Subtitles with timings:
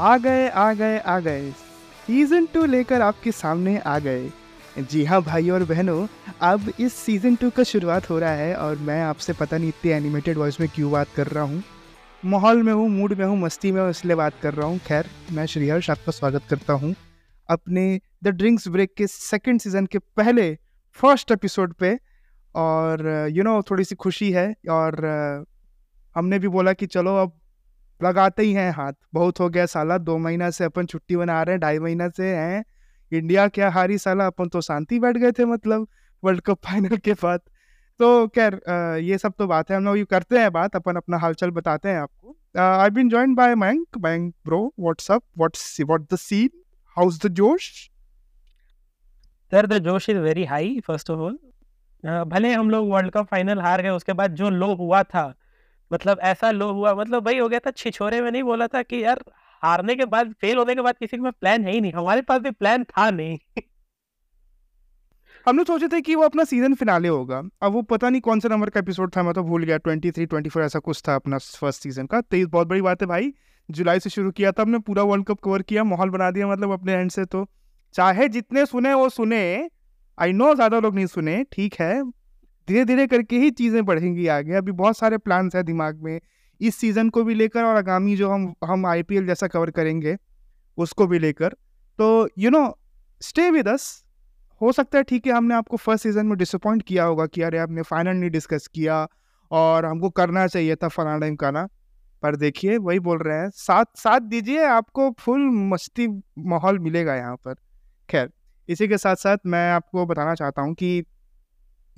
[0.00, 1.50] आ गए आ गए आ गए।
[2.06, 4.30] सीज़न टू लेकर आपके सामने आ गए।
[4.80, 6.06] जी हाँ भाई और बहनों
[6.42, 9.90] अब इस सीज़न टू का शुरुआत हो रहा है और मैं आपसे पता नहीं इतनी
[9.92, 11.62] एनिमेटेड वॉइस में क्यों बात कर रहा हूँ।
[12.22, 15.10] माहौल में हूँ मूड में हूँ मस्ती में हूँ इसलिए बात कर रहा हूँ। खैर
[15.32, 16.94] मैं श्रीहर्ष आपका स्वागत करता हूँ।
[17.48, 20.54] अपने द ड्रिंक्स ब्रेक के सेकंड सीज़न के पहले
[20.98, 21.94] फ़र्स्ट एपिसोड पे
[22.54, 25.04] और यू नो know, थोड़ी सी खुशी है और
[26.16, 27.39] हमने भी बोला कि चलो अब
[28.00, 31.54] लगाते ही हैं हाथ। बहुत हो गया साला, दो महीना से अपन छुट्टी बना रहे
[31.54, 32.64] हैं, ढाई महीना से हैं।
[33.12, 35.86] इंडिया क्या हारी साला, अपन तो शांति बैठ गए थे मतलब
[36.22, 37.40] वर्ल्ड कप फाइनल के बाद।
[38.00, 38.60] तो खैर
[39.02, 41.88] ये सब तो बात है हम लोग ये करते हैं बात, अपन अपना हालचाल बताते
[41.88, 46.50] हैं आपको। I been join by Mayank Mayank bro what's up what's what the scene
[46.96, 47.68] how's the जोश
[49.52, 51.38] सर द जोश is very high first of all
[52.26, 55.22] भले हम लोग वर्ल्ड कप फाइनल हार गए, उसके बाद जो लो हुआ था
[55.90, 59.02] मतलब ऐसा लो हुआ मतलब वही हो गया था, छिछोरे में नहीं बोला था कि
[59.04, 59.22] यार
[59.62, 62.22] हारने के बाद, फेल होने के बाद किसी के पास प्लान है ही नहीं, हमारे
[62.22, 63.38] पास भी प्लान था नहीं।
[65.46, 68.40] हम लोग सोचे थे कि वो अपना सीज़न फिनाले होगा, अब वो पता नहीं कौन
[68.40, 71.02] सा नंबर का एपिसोड था, मैं तो भूल गया ट्वेंटी थ्री ट्वेंटी फोर ऐसा कुछ
[71.08, 73.32] था अपना फ़र्स्ट सीज़न का तो बहुत बड़ी बात है भाई,
[73.68, 76.72] जुलाई से शुरू किया था हमने, पूरा वर्ल्ड कप कवर किया, माहौल बना दिया मतलब
[76.72, 77.46] अपने एंड से तो।
[77.94, 79.68] चाहे जितने सुने, वो सुने
[80.18, 82.02] आई नो ज़्यादा लोग नहीं सुने, ठीक है
[82.70, 86.20] धीरे धीरे करके ही चीज़ें बढ़ेंगी आगे। अभी बहुत सारे प्लान्स हैं दिमाग में।
[86.60, 90.16] इस सीज़न को भी लेकर और आगामी जो हम हम आईपीएल जैसा कवर करेंगे,
[90.78, 91.54] उसको भी लेकर।
[91.98, 92.62] तो you know
[93.20, 93.88] stay with us
[94.60, 97.58] हो सकता है ठीक है, हमने आपको फ़र्स्ट सीज़न में डिसअपॉइंट किया होगा कि अरे
[97.58, 99.06] आपने फाइनल नहीं डिस्कस किया
[99.50, 101.66] और हमको करना चाहिए था फला टाइम का ना
[102.22, 106.06] पर देखिए, वही बोल रहे हैं, साथ साथ दीजिए, आपको फुल मस्ती
[106.46, 107.54] माहौल मिलेगा यहाँ पर।
[108.08, 108.30] खैर,
[108.68, 111.02] इसी के साथ साथ मैं आपको बताना चाहता हूँ कि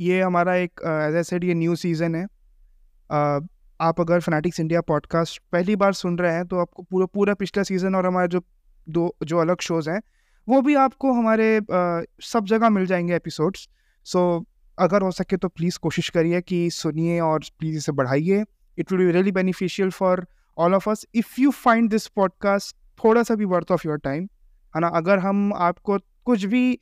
[0.03, 3.49] ये हमारा एक एज ए सेड ये न्यू सीज़न है। uh,
[3.81, 7.63] आप अगर फनाटिक्स इंडिया पॉडकास्ट पहली बार सुन रहे हैं तो आपको पूरा पूरा पिछला
[7.63, 8.45] सीज़न और हमारे जो
[8.89, 10.03] दो जो अलग शोज़ हैं
[10.49, 13.69] वो भी आपको हमारे uh, सब जगह मिल जाएँगे एपिसोड्स
[14.05, 14.47] सो so,
[14.79, 18.45] अगर हो सके तो प्लीज़ कोशिश करिए कि सुनिए और प्लीज़ इसे बढ़ाइए।
[18.79, 20.27] It will be really beneficial for
[20.59, 24.29] all of us if you find this podcast थोड़ा सा भी वर्थ ऑफ़ योर टाइम
[24.77, 24.89] है ना?
[24.89, 26.81] अगर हम आपको कुछ भी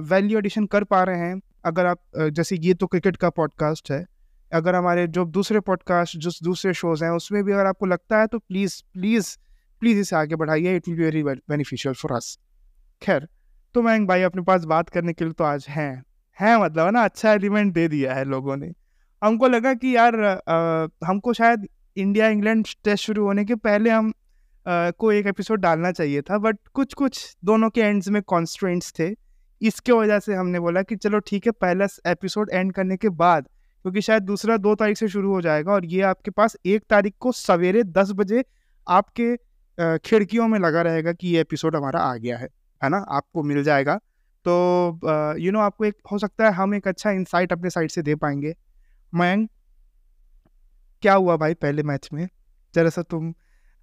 [0.00, 3.90] वैल्यू uh, एडिशन कर पा रहे हैं अगर आप जैसे ये तो क्रिकेट का पॉडकास्ट
[3.90, 4.06] है
[4.52, 8.26] अगर हमारे जो दूसरे पॉडकास्ट जो दूसरे शोज़ हैं उसमें भी अगर आपको लगता है
[8.26, 9.36] तो प्लीज़ प्लीज़
[9.80, 12.38] प्लीज़ इसे आगे बढ़ाइए it will be very beneficial for us.
[13.02, 13.28] खैर
[13.74, 16.04] तो मैं भाई अपने पास बात करने के लिए तो आज हैं
[16.38, 18.72] हैं मतलब ना अच्छा एलिमेंट दे दिया है लोगों ने।
[19.22, 24.08] हमको लगा कि यार आ, हमको शायद इंडिया इंग्लैंड टेस्ट शुरू होने के पहले हम
[24.08, 28.92] आ, को एक एपिसोड डालना चाहिए था बट कुछ कुछ दोनों के एंड्स में कॉन्स्ट्रेंट्स
[28.92, 29.21] थे।
[29.62, 33.48] इसके वजह से हमने बोला कि चलो ठीक है, पहला एपिसोड एंड करने के बाद,
[33.84, 37.14] क्योंकि शायद दूसरा दो तारीख से शुरू हो जाएगा और ये आपके पास एक तारीख
[37.20, 38.44] को सवेरे दस बजे
[38.86, 39.36] आपके
[39.98, 42.48] खिड़कियों में लगा रहेगा कि ये एपिसोड हमारा आ गया है
[42.80, 42.98] है ना?
[42.98, 43.96] आपको मिल जाएगा।
[44.46, 48.02] तो यू नो आपको एक, हो सकता है हम एक अच्छा इंसाइट अपने साइड से
[48.02, 48.54] दे पाएँगे।
[49.12, 49.50] मयंक,
[51.02, 52.28] क्या हुआ भाई पहले मैच में?
[52.74, 53.32] जरा सा तुम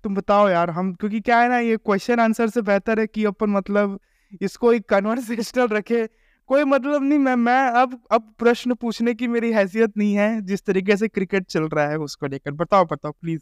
[0.03, 3.25] तुम बताओ यार, हम, क्योंकि क्या है ना, ये क्वेश्चन आंसर से बेहतर है कि
[3.25, 3.99] अपन मतलब
[4.41, 6.05] इसको एक कन्वर्सेशनल रखे।
[6.49, 10.63] कोई मतलब नहीं, मैं मैं अब अब प्रश्न पूछने की मेरी हैसियत नहीं है, जिस
[10.65, 13.41] तरीके से क्रिकेट चल रहा है उसको लेकर। बताओ बताओ प्लीज़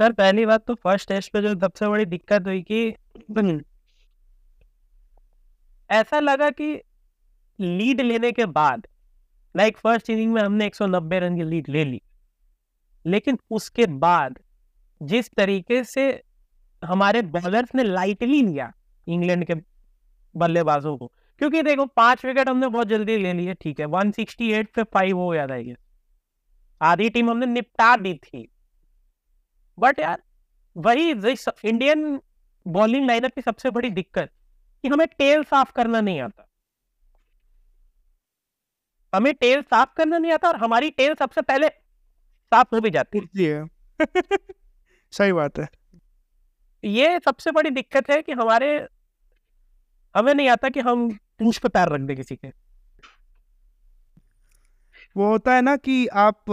[0.00, 2.94] सर, पहली बात तो फ़र्स्ट टेस्ट पे जो सबसे बड़ी दिक्कत हुई कि
[5.90, 6.72] ऐसा लगा कि
[7.58, 8.86] लीड लेने के बाद
[9.54, 12.00] लाइक फ़र्स्ट इनिंग में हमने 190 रन की लीड ले ली।
[13.04, 14.38] लेकिन उसके बाद
[15.00, 16.08] जिस तरीके से
[16.82, 18.72] हमारे बॉलर्स ने लाइटली लिया
[19.06, 19.54] इंग्लैंड के
[20.34, 24.82] बल्लेबाजों को। क्योंकि देखो पाँच विकेट हमने बहुत जल्दी ले लिए ठीक है। 168 पे
[24.84, 25.76] फाइव हो गया था ये।
[26.80, 28.48] आधी टीम हमने निपटा दी थी।
[29.78, 30.22] बट यार
[30.76, 31.10] वही
[31.64, 32.20] इंडियन
[32.66, 34.30] बॉलिंग लाइनअप की सबसे बड़ी दिक्कत
[34.84, 36.46] कि हमें टेल साफ़ करना नहीं आता।
[39.12, 41.68] हमें टेल साफ़ करना नहीं आता और हमारी टेल सबसे पहले
[42.28, 43.64] साफ़ हो भी जाती है।
[45.12, 45.68] सही बात है।
[46.84, 48.78] ये सबसे बड़ी दिक्कत है कि हमारे
[50.16, 51.08] हमें नहीं आता कि हम
[51.38, 52.48] पूछ पे पैर रख दे किसी के।
[55.16, 56.50] वो होता है ना कि आप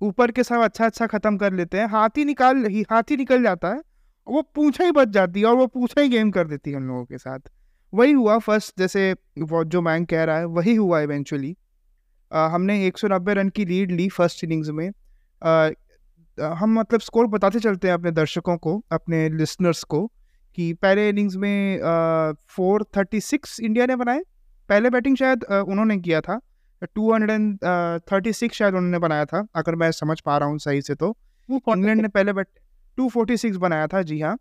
[0.00, 3.68] ऊपर के सब अच्छा अच्छा खत्म कर लेते हैं हाथी निकाल ही हाथी निकल जाता
[3.68, 3.80] है
[4.26, 6.86] वो पूछा ही बच जाती है और वो पूछा ही गेम कर देती है उन
[6.88, 7.50] लोगों के साथ।
[7.92, 11.56] वही हुआ फ़र्स्ट जैसे वो जो मैंग कह रहा है वही हुआ इवेंचुअली
[12.30, 14.88] हमने 190 रन की लीड ली फ़र्स्ट इनिंग्स में।
[15.42, 15.70] आ,
[16.38, 20.10] हम मतलब स्कोर बताते चलते हैं अपने दर्शकों को अपने लिसनर्स को।
[20.56, 21.78] कि पहले इनिंग्स में
[22.48, 24.20] फोर थर्टी सिक्स इंडिया ने बनाए
[24.68, 26.40] पहले बैटिंग शायद uh, उन्होंने किया था।
[26.94, 27.58] Two hundred and
[28.12, 31.16] thirty six शायद उन्होंने बनाया था अगर मैं समझ पा रहा हूँ सही से तो।
[31.48, 32.48] इंग्लैंड ने पहले बैट
[32.98, 34.36] 246 बनाया था जी हाँ।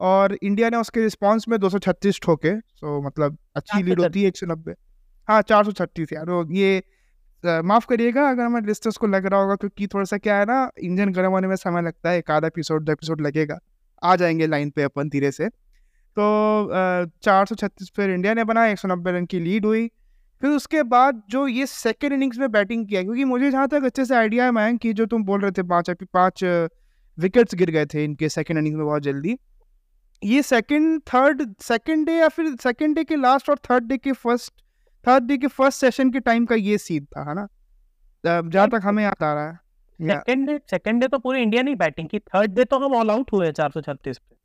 [0.00, 4.36] और इंडिया ने उसके रिस्पांस में 236 ठोके सो मतलब अच्छी लीड होती है एक
[4.36, 4.74] सौ नब्बे।
[5.28, 6.82] हाँ चार सौ छत्तीस यार तो ये
[7.44, 10.70] माफ़ करिएगा अगर हमारे लिस्टर्स को लग रहा होगा क्योंकि थोड़ा सा क्या है ना
[10.82, 13.58] इंजन गर्म होने में समय लगता है एक आधा एपिसोड दो एपिसोड लगेगा।
[14.02, 16.68] आ जाएँगे लाइन पे अपन धीरे से। तो
[17.22, 19.86] चार सौ छत्तीस फिर इंडिया ने बनाया एक सौ नब्बे रन की लीड हुई।
[20.42, 24.04] फिर उसके बाद जो ये सेकेंड इनिंग्स में बैटिंग किया क्योंकि मुझे जहाँ तक अच्छे
[24.04, 26.44] से आइडिया है मैंग कि जो तुम बोल रहे थे पाँच पाँच
[27.18, 29.36] विकेट्स गिर गए थे इनके सेकेंड इनिंग्स में बहुत जल्दी।
[30.22, 34.12] ये सेकंड थर्ड सेकंड डे या फिर सेकंड डे के लास्ट और थर्ड डे के
[34.12, 34.52] फ़र्स्ट
[35.04, 37.46] थर्ड डे के फ़र्स्ट सेशन के टाइम का ये सीन था है ना?
[38.24, 39.58] जहाँ तक हमें याद आ रहा है।
[40.00, 43.10] सेकंड डे सेकंड डे तो पूरी इंडिया नहीं बैटिंग की थर्ड डे तो हम ऑल
[43.10, 44.36] आउट हुए चार सौ छत्तीस पे।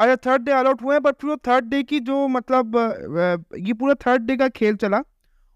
[0.00, 2.76] अच्छा थर्ड डे ऑल आउट हुए बट पूरा थर्ड डे की जो मतलब
[3.58, 5.02] ये पूरा थर्ड डे का खेल चला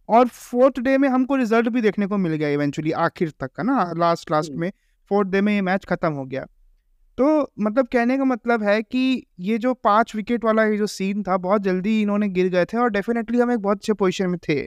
[0.08, 3.62] और फोर्थ डे में हमको रिज़ल्ट भी देखने को मिल गया इवेंचुअली आखिर तक का
[3.62, 3.92] ना?
[3.96, 4.70] लास्ट लास्ट में
[5.10, 6.46] फोर्थ डे में ये मैच खत्म हो गया।
[7.18, 11.22] तो मतलब कहने का मतलब है कि ये जो पाँच विकेट वाला ये जो सीन
[11.22, 14.38] था बहुत जल्दी इन्होंने गिर गए थे और डेफिनेटली हम एक बहुत अच्छे पोजीशन में
[14.38, 14.62] थे।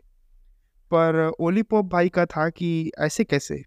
[0.92, 3.64] पर ओली पोप भाई का था कि ऐसे कैसे?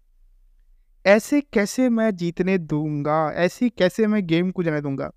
[1.05, 3.31] ऐसे कैसे मैं जीतने दूँगा?
[3.31, 5.11] ऐसी कैसे मैं गेम को जाने दूँगा?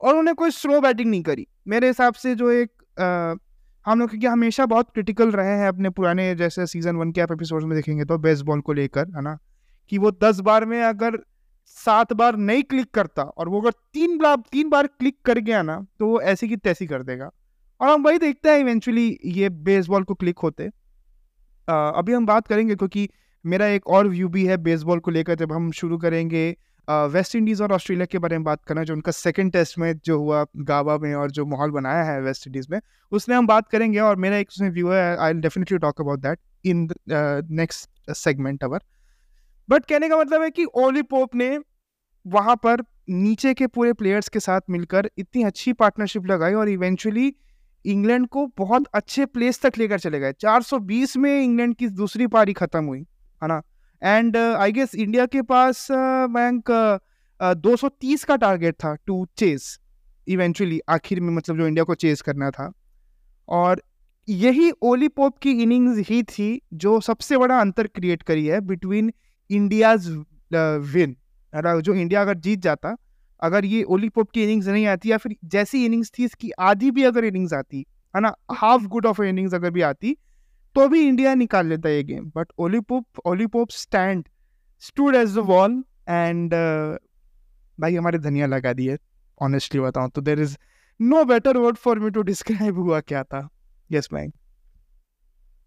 [0.00, 2.70] और उन्होंने कोई स्लो बैटिंग नहीं करी। मेरे हिसाब से जो एक
[3.00, 3.34] आ,
[3.86, 7.32] हम लोग क्योंकि हमेशा बहुत क्रिटिकल रहे हैं अपने पुराने जैसे सीज़न वन के आप
[7.32, 9.38] एपिसोड में देखेंगे तो बेसबॉल को लेकर है ना?
[9.88, 11.18] कि वो दस बार में अगर
[11.66, 15.62] सात बार नहीं क्लिक करता और वो अगर तीन बार तीन बार क्लिक कर गया
[15.62, 17.30] ना तो वो ऐसी की तैसी कर देगा।
[17.80, 20.70] और हम वही देखते हैं इवेंचुअली ये बेसबॉल को क्लिक होते।
[21.68, 23.08] आ, अभी हम बात करेंगे क्योंकि
[23.46, 26.56] मेरा एक और व्यू भी है बेसबॉल को लेकर, जब हम शुरू करेंगे
[26.88, 30.18] वेस्ट इंडीज़ और ऑस्ट्रेलिया के बारे में बात करना, जो उनका सेकंड टेस्ट में जो
[30.18, 32.80] हुआ, गावा में और जो माहौल बनाया है वेस्ट इंडीज़ में,
[33.12, 36.38] उसमें हम बात करेंगे और मेरा एक उसमें व्यू है I definitely talk about that
[36.64, 38.80] in next segment our.
[39.68, 41.58] But कहने का मतलब है कि ओली पोप ने
[42.26, 47.32] वहाँ पर नीचे के पूरे प्लेयर्स के साथ मिलकर इतनी अच्छी पार्टनरशिप लगाई और इवेंचुअली
[47.84, 52.52] इंग्लैंड को बहुत अच्छे प्लेस तक लेकर चले गए। 420 में इंग्लैंड की दूसरी पारी
[52.52, 53.04] खत्म हुई।
[53.42, 53.62] है ना?
[54.02, 59.78] एंड आई गेस इंडिया के पास बैंक uh, uh, 230 का टारगेट था टू चेस
[60.28, 62.72] इवेंचुअली आखिर में मतलब जो इंडिया को चेस करना था।
[63.48, 63.82] और
[64.28, 69.12] यही ओली पोप की इनिंग्स ही थी जो सबसे बड़ा अंतर क्रिएट करी है बिटवीन
[69.50, 70.08] इंडियाज
[70.54, 71.16] विन
[71.80, 72.96] जो इंडिया अगर जीत जाता
[73.40, 76.90] अगर ये ओली पोप की इनिंग्स नहीं आती या फिर जैसी इनिंग्स थी इसकी आधी
[76.90, 77.86] भी अगर इनिंग्स आती
[78.16, 78.34] है ना?
[78.52, 80.16] हाफ़ गुड ऑफ़ इनिंग्स अगर भी आती
[80.76, 84.28] तो भी इंडिया निकाल लेता ये game but Ollie Pope Ollie Pope stand
[84.80, 86.54] stood as the wall and
[87.80, 88.96] भाई हमारे धनिया लगा दिए
[89.42, 90.20] ऑनेस्टली बताऊँ तो.
[90.20, 90.56] There is
[91.00, 93.48] no better word for me to describe हुआ क्या था.
[93.92, 94.30] यस मैम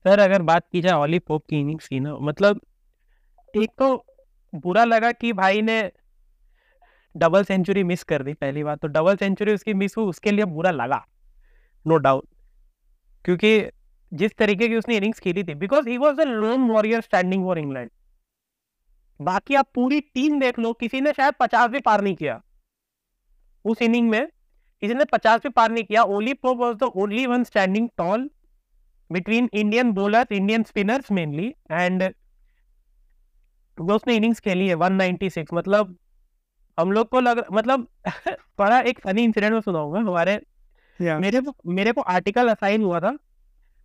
[0.06, 2.62] सर अगर बात की जाए ओली पोप की इनिंग्स की ना मतलब
[3.54, 4.06] एक तो
[4.56, 5.92] बुरा लगा कि भाई ने
[7.18, 8.88] डबल सेंचुरी मिस कर दी पहली बार तो.
[8.88, 11.06] डबल सेंचुरी उसकी मिस हुई, उसके लिए बुरा लगा
[11.88, 12.28] नो no डाउट
[13.26, 13.70] क्योंकि
[14.14, 17.60] जिस तरीके की उसने इनिंग्स खेली थी because he was the lone warrior standing for
[17.60, 17.90] England
[19.22, 22.42] बाकी आप पूरी टीम देख लो किसी ने शायद पचास भी पार नहीं किया।
[23.66, 24.28] उस इनिंग में
[24.82, 28.30] किसी ने पचास भी पार नहीं किया। Ollie Pope was the only one standing tall
[29.12, 32.04] between Indian bowler Indian spinners mainly and
[33.78, 35.98] क्योंकि उसने इनिंग्स खेली है 196 मतलब
[36.80, 37.88] हम लोग को लग मतलब
[38.60, 40.42] बड़ा एक फनी इंसिडेंट में सुनाऊँगा। हमारे
[41.02, 41.22] yeah.
[41.22, 43.18] मेरे मेरे को आर्टिकल असाइन हुआ था।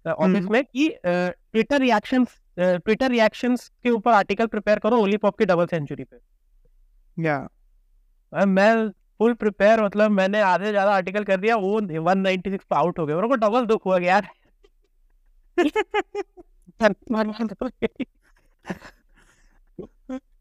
[0.07, 0.45] ऑफ़िस.
[0.45, 5.67] में कि ट्विटर रिएक्शंस ट्विटर रिएक्शंस के ऊपर आर्टिकल प्रिपेयर करो ओली पॉप की डबल
[5.67, 6.17] सेंचुरी पे
[7.23, 8.47] या yeah.
[8.47, 13.07] मैं फुल प्रिपेयर मतलब मैंने आधे ज़्यादा आर्टिकल कर दिया वो 196 पे आउट हो
[13.07, 14.29] गया मेरे को डबल दुख हुआ यार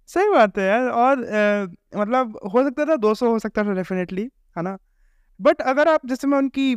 [0.08, 1.66] सही बात है यार और आ,
[2.02, 4.24] मतलब हो सकता था 200 हो सकता था डेफिनेटली
[4.58, 4.78] है ना
[5.42, 6.76] बट अगर आप जैसे मैं उनकी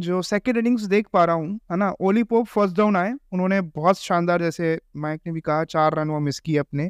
[0.00, 1.90] जो सेकेंड इनिंग्स देख पा रहा हूँ, है ना?
[2.00, 6.08] ओली पोप फ़र्स्ट डाउन आए। उन्होंने बहुत शानदार, जैसे माइक ने भी कहा, चार रन
[6.08, 6.84] वो मिस किए अपने।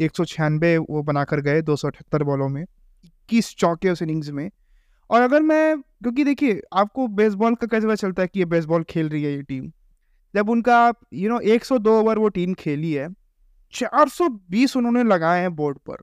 [0.00, 2.62] एक सौ छियानवे वो बनाकर गए दो सौ अठहत्तर बॉलों में,
[3.04, 4.50] इक्कीस चौके उस इनिंग्स में।
[5.10, 8.82] और अगर मैं, क्योंकि देखिए, आपको बेसबॉल का कैसे पता चलता है कि ये बेसबॉल
[8.84, 9.70] खेल रही है ये टीम
[10.34, 13.08] जब उनका यू नो 102 ओवर वो टीम खेली है
[13.74, 15.96] 420 उन्होंने लगाए हैं बोर्ड पर।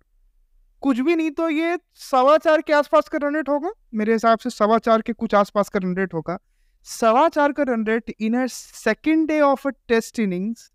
[0.81, 4.39] कुछ भी नहीं तो ये सवा चार के आसपास का रन रेट होगा। मेरे हिसाब
[4.39, 6.38] से सवा चार के कुछ आसपास का रन रेट होगा।
[6.88, 10.69] सवा चार का run rate in a second day of a test innings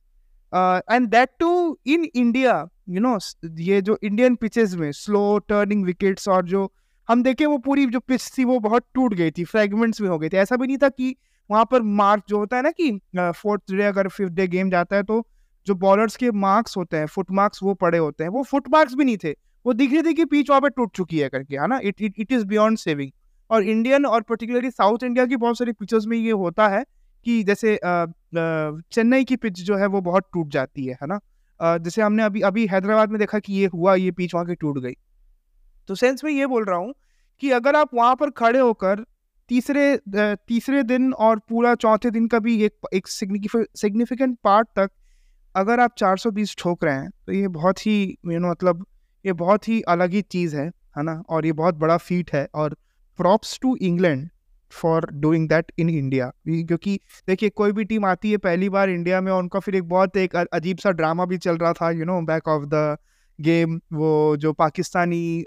[0.52, 2.54] and that too in India
[2.88, 3.18] you know
[3.60, 6.70] ये जो इंडियन पिचेस में स्लो टर्निंग विकेट्स और जो
[7.08, 10.18] हम देखें वो पूरी जो पिच थी वो बहुत टूट गई थी फ्रेगमेंट्स में हो
[10.18, 11.14] गई थी। ऐसा भी नहीं था कि
[11.50, 14.96] वहाँ पर मार्क जो होता है ना कि फोर्थ डे अगर फिफ्थ डे गेम जाता
[14.96, 15.26] है तो
[15.66, 18.94] जो बॉलर्स के मार्क्स होते हैं फुट मार्क्स वो पड़े होते हैं। वो फुट मार्क्स
[18.94, 19.34] भी नहीं थे।
[19.66, 21.78] वो दिख रही थी कि पिच वहाँ पे टूट चुकी है करके, है ना?
[21.82, 23.10] It it it is beyond saving
[23.50, 26.84] और इंडियन और पर्टिकुलरली साउथ इंडिया की बहुत सारी पिचेस में ये होता है
[27.26, 31.18] कि जैसे चेन्नई की पिच जो है वो बहुत टूट जाती है है ना?
[31.60, 34.78] जैसे हमने अभी अभी हैदराबाद में देखा कि ये हुआ, ये पिच वहाँ की टूट
[34.78, 34.94] गई।
[35.88, 36.94] तो सेंस में ये बोल रहा हूँ
[37.42, 39.04] कि अगर आप वहाँ पर खड़े होकर
[39.50, 44.90] तीसरे तीसरे दिन और पूरा चौथे दिन का भी एक एक सिग्निफिकेंट पार्ट तक
[45.54, 47.94] अगर आप 420 ठोक रहे हैं तो ये बहुत ही
[48.26, 48.84] यू नो मतलब
[49.26, 51.22] ये बहुत ही अलग ही चीज़ है है ना?
[51.28, 52.76] और ये बहुत बड़ा फीट है और
[53.16, 54.28] props to England
[54.70, 59.20] for doing that in India क्योंकि देखिए कोई भी टीम आती है पहली बार इंडिया
[59.20, 62.22] में उनका फिर एक बहुत एक अजीब सा ड्रामा भी चल रहा था you know
[62.22, 62.96] back of the
[63.40, 65.44] game वो जो पाकिस्तानी आ,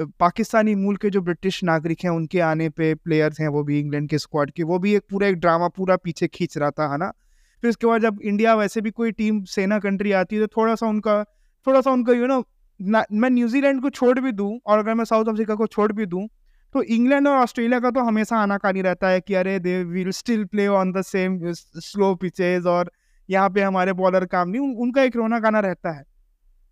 [0.00, 4.08] पाकिस्तानी मूल के जो ब्रिटिश नागरिक हैं उनके आने पे प्लेयर्स हैं वो भी इंग्लैंड
[4.08, 6.98] के स्क्वाड के वो भी एक पूरा एक ड्रामा पूरा पीछे खींच रहा था है
[6.98, 7.12] ना?
[7.60, 10.74] फिर उसके बाद जब इंडिया वैसे भी कोई टीम सेना कंट्री आती है तो थोड़ा
[10.74, 11.24] सा उनका
[11.66, 12.48] थोड़ा सा उनका यू नो
[12.80, 16.28] मैं न्यूजीलैंड को छोड़ भी दूँ और अगर मैं साउथ अफ्रीका को छोड़ भी दूँ
[16.74, 20.44] तो इंग्लैंड और ऑस्ट्रेलिया का तो हमेशा आनाकानी रहता है कि अरे they will still
[20.44, 22.90] play on the same slow pitches और
[23.28, 26.04] यहाँ पे हमारे बॉलर काम नहीं उन, उनका एक रोना गाना रहता है।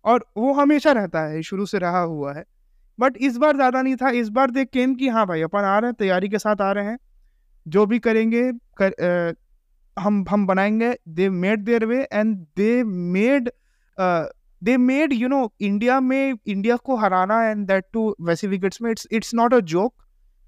[0.05, 2.43] और वो हमेशा रहता है शुरू से रहा हुआ है।
[2.99, 5.77] बट इस बार ज़्यादा नहीं था इस बार देख केम कि हाँ भाई अपन आ
[5.79, 6.97] रहे हैं तैयारी के साथ आ रहे हैं।
[7.65, 9.35] जो भी करेंगे कर,
[9.97, 13.49] आ, हम हम बनाएँगे they made their way and they made
[14.63, 18.91] they made you know India में इंडिया को हराना एंड दैट टू वैसे विकेट्स में
[18.91, 19.95] it's it's not a joke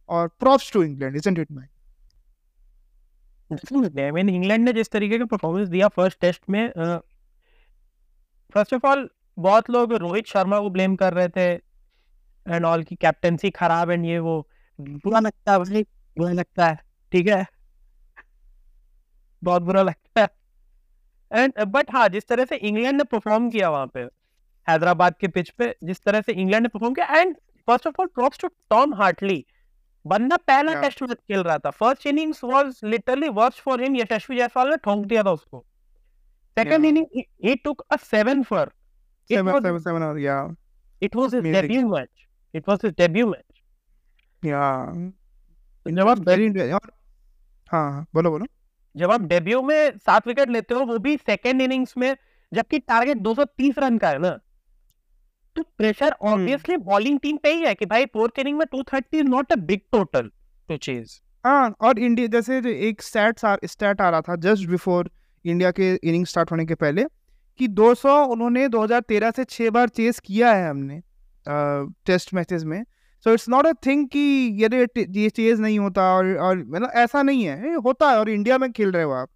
[0.09, 6.19] और props to England isn't it mean England ने जिस तरीके का परफॉर्मेंस दिया फ़र्स्ट
[6.19, 6.71] टेस्ट में
[8.53, 11.69] फ़र्स्ट ऑफ़ ऑल बहुत लोग रोहित शर्मा को ब्लेम कर रहे थे
[12.55, 14.49] एंड ऑल की कैप्टनसी खराब एंड ये वो,
[14.81, 15.85] बुरा लगता है भाई,
[16.17, 16.79] बुरा लगता है,
[17.11, 17.47] ठीक है?
[19.43, 20.38] बहुत बुरा लगता है।
[21.31, 23.99] एंड बट हाँ जिस तरह से इंग्लैंड ने परफॉर्म किया वहाँ पे
[24.67, 27.35] हैदराबाद के पिच पे जिस तरह से इंग्लैंड ने परफॉर्म किया and
[27.67, 29.45] first of all props to Tom Hartley
[30.05, 30.83] बंदा पहला yeah.
[30.83, 34.75] टेस्ट मैच खेल रहा था। First innings was literally worst for him Yashasvi Jaiswal ने
[34.77, 35.65] ठोक दिया था उसको।
[36.57, 37.05] Second inning
[37.45, 38.71] he took a 7 for
[39.29, 40.37] 7 7 7 और yeah
[41.01, 43.61] it was his debut match it was his debut match
[44.45, 44.61] yeah
[45.85, 46.91] जब आप वेरी और
[47.71, 48.45] हाँ बोलो बोलो।
[48.95, 52.15] जब आप डेब्यू में सात विकेट लेते हो वो भी सेकेंड इनिंग्स में
[52.51, 54.29] जबकि टारगेट 230 रन का है ना।
[55.55, 59.27] तो प्रेशर ऑब्वियसली बॉलिंग टीम पे ही है कि भाई फोर्थ इनिंग में 230 is
[59.27, 60.31] not a big total
[60.69, 62.57] to chase हाँ और इंडिया जैसे
[62.89, 65.09] एक स्टैट स्टैट आ रहा था जस्ट बिफोर
[65.45, 67.03] इंडिया के इनिंग स्टार्ट होने के पहले
[67.59, 71.01] कि 200 उन्होंने 2013 से छह बार चेस किया है हमने
[72.05, 72.83] टेस्ट मैचेस में।
[73.25, 74.19] So it's not a thing कि
[74.61, 74.67] ये
[75.13, 78.71] ये चेज नहीं होता और और मतलब ऐसा नहीं है। होता है और इंडिया में
[78.71, 79.29] खेल रहे हो आप।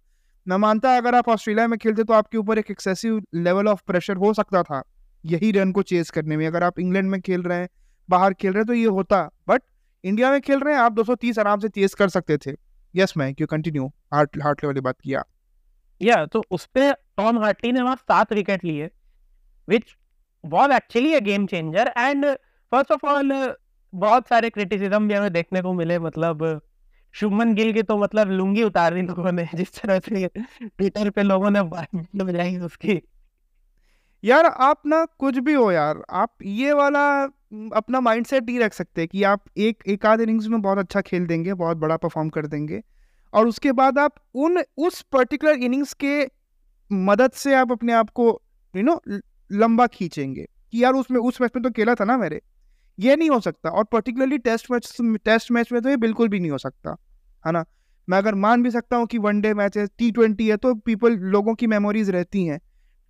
[0.46, 3.82] मैं मानता है अगर आप ऑस्ट्रेलिया में खेलते तो आपके ऊपर एक एक्सेसिव लेवल ऑफ़
[3.86, 4.82] प्रेशर हो सकता था,
[5.24, 7.68] यही रन को चेज करने में। अगर आप इंग्लैंड में खेल रहे हैं,
[8.08, 9.62] बाहर खेल रहे हैं तो ये होता। बट
[10.04, 12.52] इंडिया में खेल रहे हैं, आप 230 आराम से चेज कर सकते थे।
[12.94, 13.46] यस मैं, क्यों?
[13.46, 15.24] कंटिन्यू हार्ट हार्ट लेवल बात किया
[16.00, 18.90] या तो उस पे टॉम हार्टी ने वहाँ सात विकेट लिए
[19.68, 19.96] which
[20.44, 22.26] was actually a game changer and
[22.72, 23.32] first of all
[23.94, 26.60] बहुत सारे क्रिटिसिज्म भी हमें देखने को मिले मतलब
[27.14, 31.22] शुभमन गिल की तो मतलब लुंगी उतार दी लोगों ने, जिस तरह से ट्विटर पे
[31.22, 33.00] लोगों ने बजाई उसकी।
[34.24, 37.02] यार, आप ना कुछ भी हो यार, आप ये वाला,
[37.74, 41.26] अपना माइंडसेट ही रख सकते कि आप एक एक आध इनिंग्स में बहुत अच्छा खेल
[41.26, 42.80] देंगे, बहुत बड़ा परफॉर्म कर देंगे,
[43.32, 46.26] और उसके बाद आप उन, उस पर्टिकुलर इनिंग्स के
[46.90, 48.26] मदद से आप अपने आप को
[48.74, 49.00] यू नो
[49.50, 52.40] लंबा खींचेंगे, कि यार उसमें, उस मैच में तो खेला था ना मेरे
[52.98, 56.40] ये नहीं हो सकता। और particularly test match test match में तो ये बिल्कुल भी
[56.40, 56.96] नहीं हो सकता,
[57.44, 57.64] है ना?
[58.08, 61.16] मैं अगर मान भी सकता हूँ कि वनडे मैच है टी ट्वेंटी है तो पीपल
[61.32, 62.60] लोगों की मेमोरीज रहती हैं।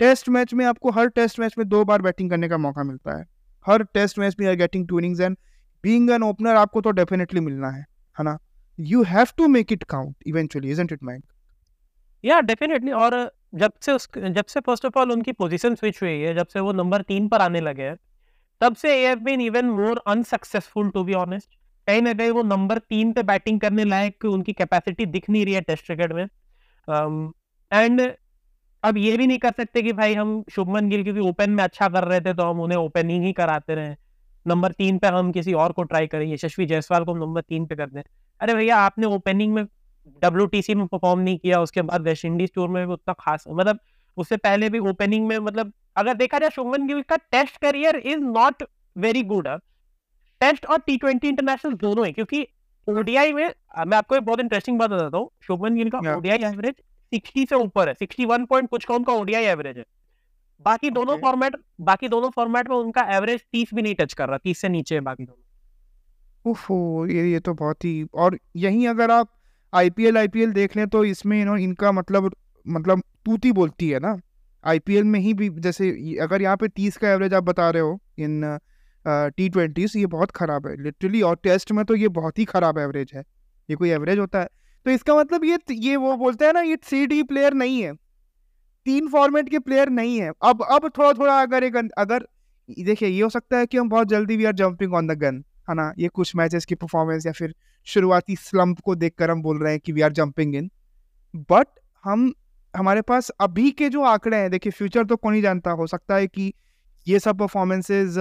[0.00, 3.19] टेस्ट मैच में आपको हर टेस्ट मैच में दो बार बैटिंग करने का मौका मिलता
[3.19, 3.25] है।
[3.67, 5.37] हर टेस्ट मैच में are getting two innings and
[5.85, 7.85] being an opener आपको तो डेफिनेटली मिलना है
[8.17, 8.38] है ना?
[8.79, 11.23] You have to make it count eventually isn't it mind
[12.25, 13.14] yeah definitely और
[13.55, 16.61] जब से उस जब से फ़र्स्ट ऑफ़ ऑल उनकी पोजीशन स्विच हुई है, जब से
[16.61, 17.97] वो नंबर तीन पर आने लगे हैं
[18.61, 21.49] तब से a been even more unsuccessful to be honest
[21.88, 25.54] कहीं ना कहीं वो नंबर तीन पे बैटिंग करने लायक उनकी कैपेसिटी दिख नहीं रही
[25.54, 26.23] है टेस्ट क्रिकेट में।
[27.73, 28.11] एंड um,
[28.82, 31.88] अब ये भी नहीं कर सकते कि भाई हम शुभमन गिल क्योंकि ओपन में अच्छा
[31.88, 33.94] कर रहे थे तो हम उन्हें ओपनिंग ही कराते रहे।
[34.46, 37.66] नंबर तीन पे हम किसी और को ट्राई करें यशस्वी जायसवाल को हम नंबर तीन
[37.66, 38.02] पे कर दें।
[38.40, 39.64] अरे भैया आपने ओपनिंग में
[40.23, 43.78] डब्ल्यूटीसी में परफॉर्म नहीं किया उसके बाद वेस्ट इंडीज टूर में भी उतना खास मतलब
[44.16, 48.18] उससे पहले भी ओपनिंग में मतलब अगर देखा जाए शुभमन गिल का test career is
[48.20, 48.62] not
[48.96, 49.48] very good
[50.40, 52.46] test और टी ट्वेंटी इंटरनेशनल दोनों है क्योंकि
[52.88, 53.46] ओडीआई में
[53.86, 56.74] मैं आपको एक बहुत इंटरेस्टिंग बात बताता हूँ। शुभमन गिल का ओडीआई एवरेज
[57.12, 59.84] सिक्सटी से ऊपर है सिक्सटी वन पॉइंट कुछ का उनका ओडीआई एवरेज है।
[60.66, 60.94] बाकी okay.
[60.94, 64.58] दोनों फॉर्मेट बाकी दोनों फॉर्मेट में उनका एवरेज तीस भी नहीं टच कर रहा तीस
[64.58, 69.28] से नीचे है बाकी दोनों। ये ये तो बहुत ही और यहीं अगर आप
[69.72, 72.30] आईपीएल आईपीएल देख लें तो इसमें यू इनका मतलब
[72.66, 74.14] मतलब तूती बोलती है ना?
[74.64, 77.99] आईपीएल में ही भी, जैसे अगर यहाँ पे तीस का एवरेज आप बता रहे हो,
[78.18, 78.59] इन
[79.06, 82.78] टी ट्वेंटीज ये बहुत खराब है। लिटरली और टेस्ट में तो ये बहुत ही खराब
[82.78, 83.23] एवरेज है।
[83.68, 84.49] ये कोई एवरेज होता है।
[84.87, 87.92] तो इसका मतलब ये ये वो बोलते हैं ना, ये थ्री डी प्लेयर नहीं है।
[88.87, 92.26] तीन फॉर्मेट के प्लेयर नहीं है। अब अब थोड़ा थोड़ा अगर एक अगर,
[92.68, 95.42] देखिए, ये हो सकता है कि हम बहुत जल्दी we are jumping on the gun
[95.71, 95.92] है ना?
[95.99, 97.54] ये कुछ मैचेस की परफॉर्मेंस या फिर
[97.87, 100.71] शुरुआती स्लंप को देखकर हम बोल रहे हैं कि we are jumping in
[101.50, 101.66] but
[102.04, 102.33] हम
[102.76, 106.14] हमारे पास अभी के जो आंकड़े हैं, देखिए फ्यूचर तो कौन नहीं जानता, हो सकता
[106.14, 106.52] है कि
[107.09, 108.14] ये सब परफॉर्मेंसेज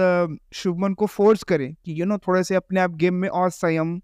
[0.54, 4.00] शुभमन को फोर्स करें कि यू नो थोड़े से अपने आप गेम में और संयम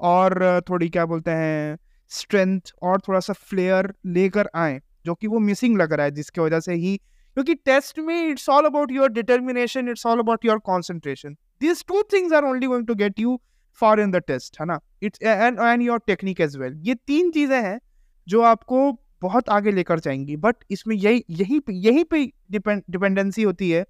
[0.00, 1.78] और थोड़ी क्या बोलते हैं
[2.10, 6.40] स्ट्रेंथ और थोड़ा सा फ्लेयर लेकर आए, जो कि वो मिसिंग लग रहा है, जिसकी
[6.40, 6.96] वजह से ही,
[7.34, 12.02] क्योंकि टेस्ट में it's all about your determination it's all about your concentration this two
[12.14, 13.40] things are only going to get you
[13.80, 14.80] for in the test, है ना?
[15.04, 16.74] It's, and and your technique as well.
[16.76, 17.80] ये तीन चीज़ें हैं,
[18.28, 23.42] जो आपको बहुत आगे लेकर जाएँगी बट इसमें यही यही पे यही पे डिपेंड डिपेंडेंसी
[23.42, 23.84] होती है।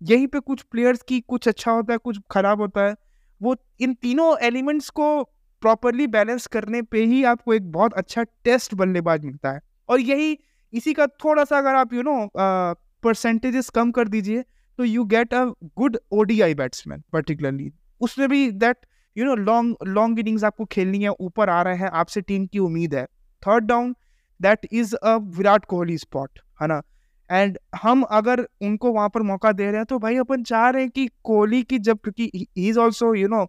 [0.00, 2.94] यही पे कुछ प्लेयर्स की कुछ अच्छा होता है, कुछ खराब होता है।
[3.40, 5.22] वो इन तीनों एलिमेंट्स को
[5.62, 10.38] प्रॉपरली बैलेंस करने पे ही आपको एक बहुत अच्छा टेस्ट बल्लेबाज मिलता है। और यही,
[10.72, 12.28] इसी का थोड़ा सा अगर आप यू नो
[13.04, 14.42] परसेंटेजेस कम कर दीजिए
[14.78, 15.44] तो you get a
[15.76, 17.70] good ODI batsman particularly
[18.00, 21.90] उसमें भी that you know long long innings आपको खेलनी है, ऊपर आ रहे हैं,
[21.90, 23.04] आपसे टीम की उम्मीद है।
[23.42, 23.94] Third down
[24.40, 26.82] that is a Virat Kohli spot है ना?
[27.30, 30.82] एंड हम अगर उनको वहाँ पर मौका दे रहे हैं तो भाई अपन चाह रहे
[30.82, 33.44] हैं कि कोहली की जब, क्योंकि he is also you know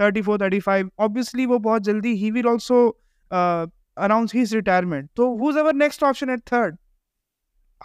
[0.00, 2.88] thirty four thirty five obviously वो बहुत जल्दी ही will also
[3.30, 6.76] announce his retirement तो who's our next option at third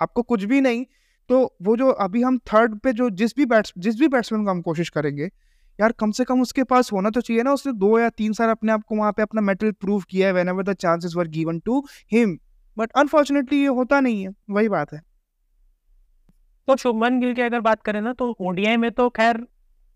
[0.01, 0.85] आपको कुछ भी नहीं
[1.29, 4.51] तो वो जो अभी हम थर्ड पे जो जिस भी बैट्स जिस भी बैट्समैन को
[4.51, 5.29] हम कोशिश करेंगे,
[5.79, 8.49] यार कम से कम उसके पास होना तो चाहिए ना, उसने दो या तीन साल
[8.49, 11.59] अपने आप को वहाँ पे अपना मेटल प्रूव किया है whenever the chances were given
[11.59, 12.37] to him
[12.77, 15.01] but unfortunately ये होता नहीं है। वही बात है।
[16.67, 19.45] तो शुभमन गिल की अगर बात करें ना तो ओडीआई में तो खैर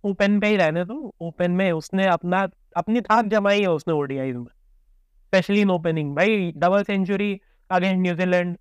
[0.03, 4.31] ओपन पे ही रहने तो ओपन में उसने अपना, अपनी थाक जमाई है उसने ओडीआई
[4.31, 7.39] में। स्पेशली इन ओपनिंग भाई double century
[7.69, 8.57] against New Zealand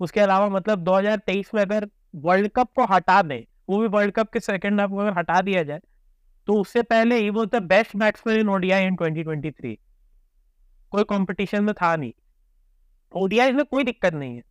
[0.00, 4.30] उसके अलावा मतलब 2023 में अगर वर्ल्ड कप को हटा दें, वो भी वर्ल्ड कप
[4.32, 5.80] के सेकेंड हाफ़ को अगर हटा दिया जाए
[6.48, 9.76] तो उससे पहले ही वो the best batsman in ODI in 2023
[10.92, 12.12] कोई कंपटीशन में था नहीं।
[13.14, 14.42] ओडीआई में कोई दिक्कत नहीं है।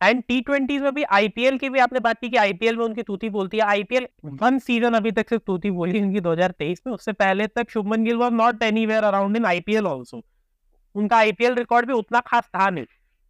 [0.00, 3.02] एंड टी ट्वेंटी में भी आईपीएल की भी आपने बात की कि आईपीएल में उनकी
[3.02, 7.12] तूती बोलती है। आईपीएल वन सीज़न अभी तक सिर्फ़ तूती बोली उनकी 2023 में। उससे
[7.14, 10.22] पहले तक Shubman Gill was not anywhere around in IPL also
[10.94, 12.84] उनका आईपीएल रिकॉर्ड भी उतना खास था नहीं।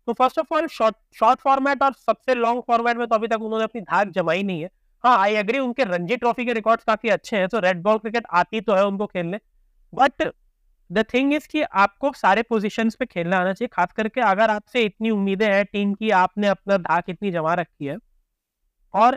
[0.08, 3.42] तो first of all short short format और सबसे लॉन्ग फॉर्मेट में तो अभी तक
[3.42, 4.70] उन्होंने अपनी धाक जमाई नहीं है।
[5.04, 8.26] हाँ आई एग्री उनके रणजी ट्रॉफी के रिकॉर्ड्स काफ़ी अच्छे हैं तो रेड बॉल क्रिकेट
[8.32, 9.38] आती तो है उनको खेलने।
[9.92, 10.22] बट
[10.90, 14.82] द थिंग इज़ कि आपको सारे पोजीशंस पे खेलना आना चाहिए, खास करके अगर आपसे
[14.84, 17.96] इतनी उम्मीदें हैं टीम की, आपने अपना धाक इतनी जमा रखी है।
[18.94, 19.16] और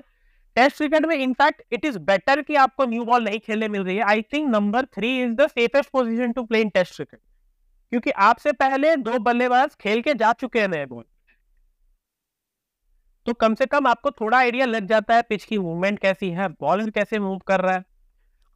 [0.57, 3.95] टेस्ट क्रिकेट में in fact it is better कि आपको न्यू बॉल नहीं खेलने मिल रही
[3.97, 7.19] है। I think number three is the safest position to play in test cricket
[7.91, 11.03] क्योंकि आपसे पहले दो बल्लेबाज खेल के जा चुके हैं नए बॉल
[13.27, 16.47] तो कम से कम आपको थोड़ा आइडिया लग जाता है पिच की मूवमेंट कैसी है
[16.61, 17.83] बॉलर कैसे मूव कर रहा है।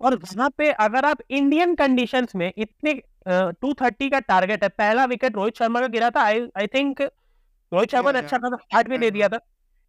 [0.02, 2.94] और वहाँ पे अगर आप इंडियन कंडीशंस में इतने
[3.28, 7.02] टू थर्टी का टारगेट है पहला विकेट रोहित शर्मा का गिरा था I I think
[7.02, 9.40] Rohit Sharma ने अच्छा खासा स्टार्ट भी दे दिया था।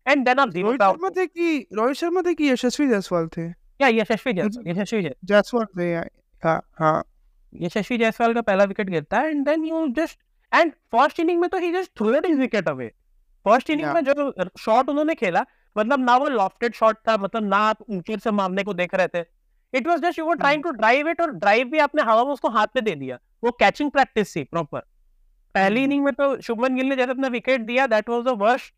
[0.06, 3.48] एंड देन आप ज़ीरो रोहित शर्मा थे कि रोहित शर्मा थे कि यशस्वी जायसवाल थे?
[3.80, 5.92] या यशस्वी जायसवाल यशस्वी जायसवाल थे
[6.42, 7.02] हाँ हाँ।
[7.52, 10.18] यशस्वी जायसवाल का पहला विकेट गिरता है and then you just
[10.52, 12.86] and first inning में तो he just threw his wicket away
[13.46, 15.44] first inning में जो शॉट उन्होंने खेला
[15.76, 19.08] मतलब ना वो लॉफ्टेड शॉट था मतलब ना आप ऊपर से मारने को देख रहे
[19.08, 19.22] थे।
[19.74, 22.32] It was just you were trying to drive it और ड्राइव भी आपने हवा में
[22.32, 24.80] उसको हाथ में दे दिया। वो कैचिंग प्रैक्टिस थी प्रॉपर
[25.54, 28.74] पहली। इनिंग में तो शुभमन गिल ने जैसे अपना विकेट दिया that was the worst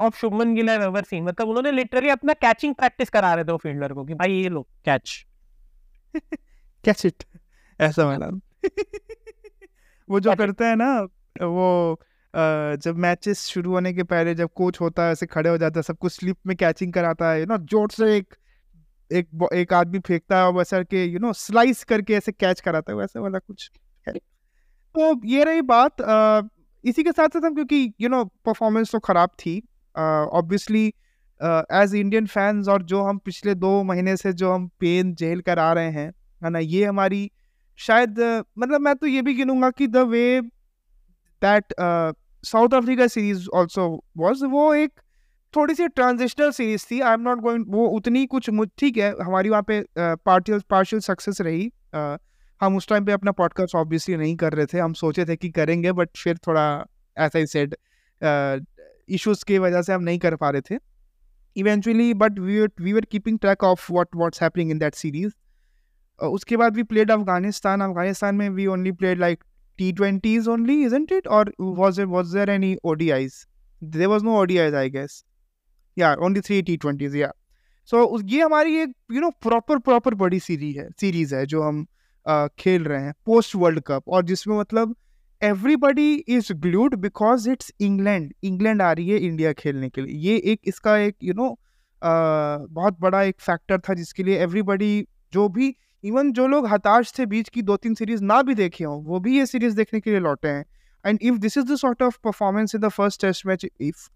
[0.00, 3.52] of Shubman Gill I ever seen मतलब उन्होंने लिटरली अपना कैचिंग प्रैक्टिस करा रहे थे
[3.52, 5.26] वो फील्डर को कि भाई ये लो कैच
[6.84, 7.24] कैच इट
[7.80, 8.26] ऐसा वाला
[10.10, 10.34] वो जो.
[10.34, 11.00] करता है ना
[11.46, 12.00] वो
[12.76, 15.82] जब मैचेस शुरू होने के पहले जब कोच होता है ऐसे खड़े हो जाता है
[15.82, 18.34] सबको स्लिप में कैचिंग कराता है नो ज़ोर से एक
[19.10, 22.98] एक एक आदमी फेंकता है वैसा के यू नो स्लाइस करके ऐसे कैच कराता है
[22.98, 23.70] वैसे वाला कुछ
[24.94, 26.42] तो ये रही बात अ,
[26.84, 29.58] इसी के साथ साथ हम क्योंकि यू नो परफॉर्मेंस तो खराब थी
[29.94, 30.86] ऑब्वियसली
[31.72, 35.58] एज इंडियन फैंस और जो हम पिछले दो महीने से जो हम पेन झेल कर
[35.58, 36.10] आ रहे हैं
[36.42, 37.30] है ना ये हमारी
[37.78, 40.40] शायद अ, मतलब मैं तो ये भी गिनूँगा कि the way
[41.42, 41.74] that
[42.44, 45.00] South Africa series also was वो एक
[45.56, 49.48] थोड़ी सी ट्रांजिशनल सीरीज़ थी। आई एम नॉट गोइंग वो उतनी कुछ ठीक है हमारी
[49.48, 52.18] वहाँ पे पार्टियल पार्शियल सक्सेस रही। uh,
[52.60, 55.50] हम उस टाइम पे अपना पॉडकास्ट ऑब्वियसली नहीं कर रहे थे। हम सोचे थे कि
[55.50, 56.66] करेंगे बट फिर थोड़ा
[57.16, 57.74] ऐसा ही सेड
[59.08, 60.78] इश्यूज़ की वजह से हम नहीं कर पा रहे थे।
[61.56, 65.32] Eventually but we we were keeping track of what what's happening in that series
[66.20, 69.44] उसके बाद वी प्लेड अफ़गानिस्तान अफ़गानिस्तान में we only played like
[69.78, 73.46] T twenties only isn't it और was was there any ODIs
[73.82, 75.24] there was no ODIs I guess
[75.98, 77.32] yeah only three T twenties yeah
[77.88, 81.84] so ये हमारी एक you know proper proper बड़ी series है series है जो हम
[82.26, 84.94] uh, खेल रहे हैं पोस्ट वर्ल्ड कप और जिसमें मतलब
[85.42, 90.36] everybody is glued because it's England England आ रही है इंडिया खेलने के लिए। ये
[90.52, 94.38] एक इसका एक you you know know, uh, बहुत बड़ा एक फैक्टर था जिसके लिए
[94.38, 98.54] एवरीबडी जो भी इवन जो लोग हताश थे बीच की दो तीन सीरीज़ ना भी
[98.54, 100.64] देखे हों वो भी ये सीरीज़ देखने के लिए लौटे हैं।
[101.04, 104.08] And if this is the sort of performance in the first test match if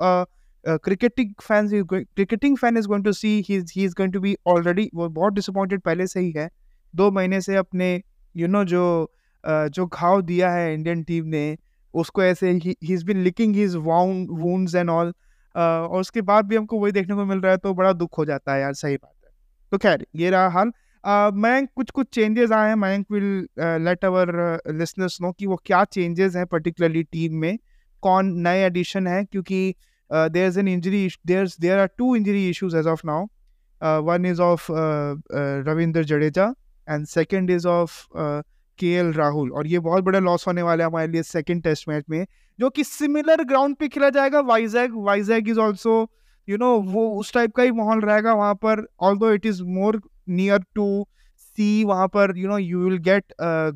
[0.66, 5.09] cricketing fan cricketing fan is going to see he is going to be already वो
[5.09, 6.51] बहुत डिसअपॉइंटेड पहले से ही है।
[6.94, 9.12] दो महीने से अपने यू you नो know, जो
[9.44, 11.57] uh, जो घाव दिया है इंडियन टीम ने
[11.94, 15.12] उसको ऐसे ही is been licking his wounds and all
[15.55, 18.25] और उसके बाद भी हमको वही देखने को मिल रहा है तो बड़ा दुख हो
[18.25, 19.31] जाता है यार सही बात है।
[19.73, 23.49] तो खैर ये रहा हाल। uh, मैं कुछ कुछ चेंजेस आए हैं Mayank will
[23.85, 24.33] let our
[24.70, 27.59] listeners know कि वो क्या चेंजेस हैं पर्टिकुलरली टीम में
[28.03, 29.75] कौन नए एडिशन है क्योंकि
[30.12, 33.27] there is an injury there there are two injury issues as of now
[34.05, 34.66] one is of
[35.66, 36.53] Ravindra Jadeja
[36.88, 37.99] and second is of
[38.79, 41.88] K L Rahul और ये बहुत बड़ा लॉस होने वाला है हमारे लिए सेकेंड टेस्ट
[41.88, 42.27] मैच में,
[42.59, 46.11] जो कि सिमिलर ग्राउंड पे खेला जाएगा। Vizag Vizag is also
[46.49, 48.87] you know वो उस टाइप का ही माहौल रहेगा वहाँ पर।
[49.18, 51.07] Although it is more near to
[51.40, 53.33] sea वहाँ पर you know you will get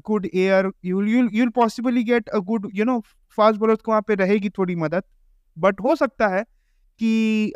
[0.07, 2.99] good air you will you will possibly get a good you know
[3.39, 5.03] fast bowler को वहाँ पे रहेगी थोड़ी मदद।
[5.59, 6.43] बट हो सकता है
[7.03, 7.53] कि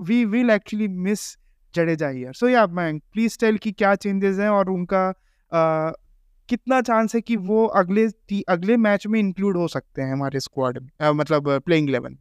[0.00, 1.38] we will actually miss
[1.74, 6.06] Jadeja here so yeah मैं प्लीज़ टेल कि क्या चेंजेस हैं और उनका uh,
[6.48, 8.08] कितना चांस है कि वो अगले
[8.48, 12.14] अगले मैच में इंक्लूड हो सकते हैं हमारे स्क्वाड में मतलब playing eleven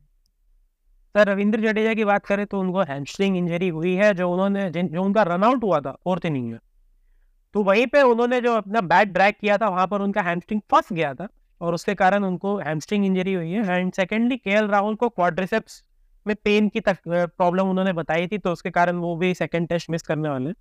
[1.16, 5.04] sir Ravindra Jadeja की बात करें तो उनको हैमस्ट्रिंग इंजरी हुई है जो उन्होंने जो
[5.04, 6.60] उनका रनआउट हुआ था फोर्थ इनिंग में।
[7.54, 10.94] तो वहीं पे उन्होंने जो अपना बैट ड्रैग किया था वहाँ पर उनका हैमस्ट्रिंग फंस
[10.94, 11.28] गया था।
[11.62, 15.84] और उसके कारण उनको हैमस्ट्रिंग इंजरी हुई है। एंड सेकेंडली के राहुल को क्वाड्रिसेप्स
[16.26, 19.90] में पेन की तक प्रॉब्लम उन्होंने बताई थी तो उसके कारण वो भी सेकेंड टेस्ट
[19.90, 20.52] मिस करने वाले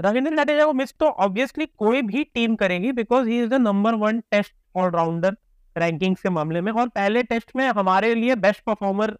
[0.00, 3.94] रविंद्र जडेजा को मिस तो ऑब्वियसली कोई भी टीम करेगी because he is the number
[3.96, 5.36] one test allrounder
[5.76, 9.16] rankings के मामले में। और पहले टेस्ट में हमारे लिए बेस्ट परफॉर्मर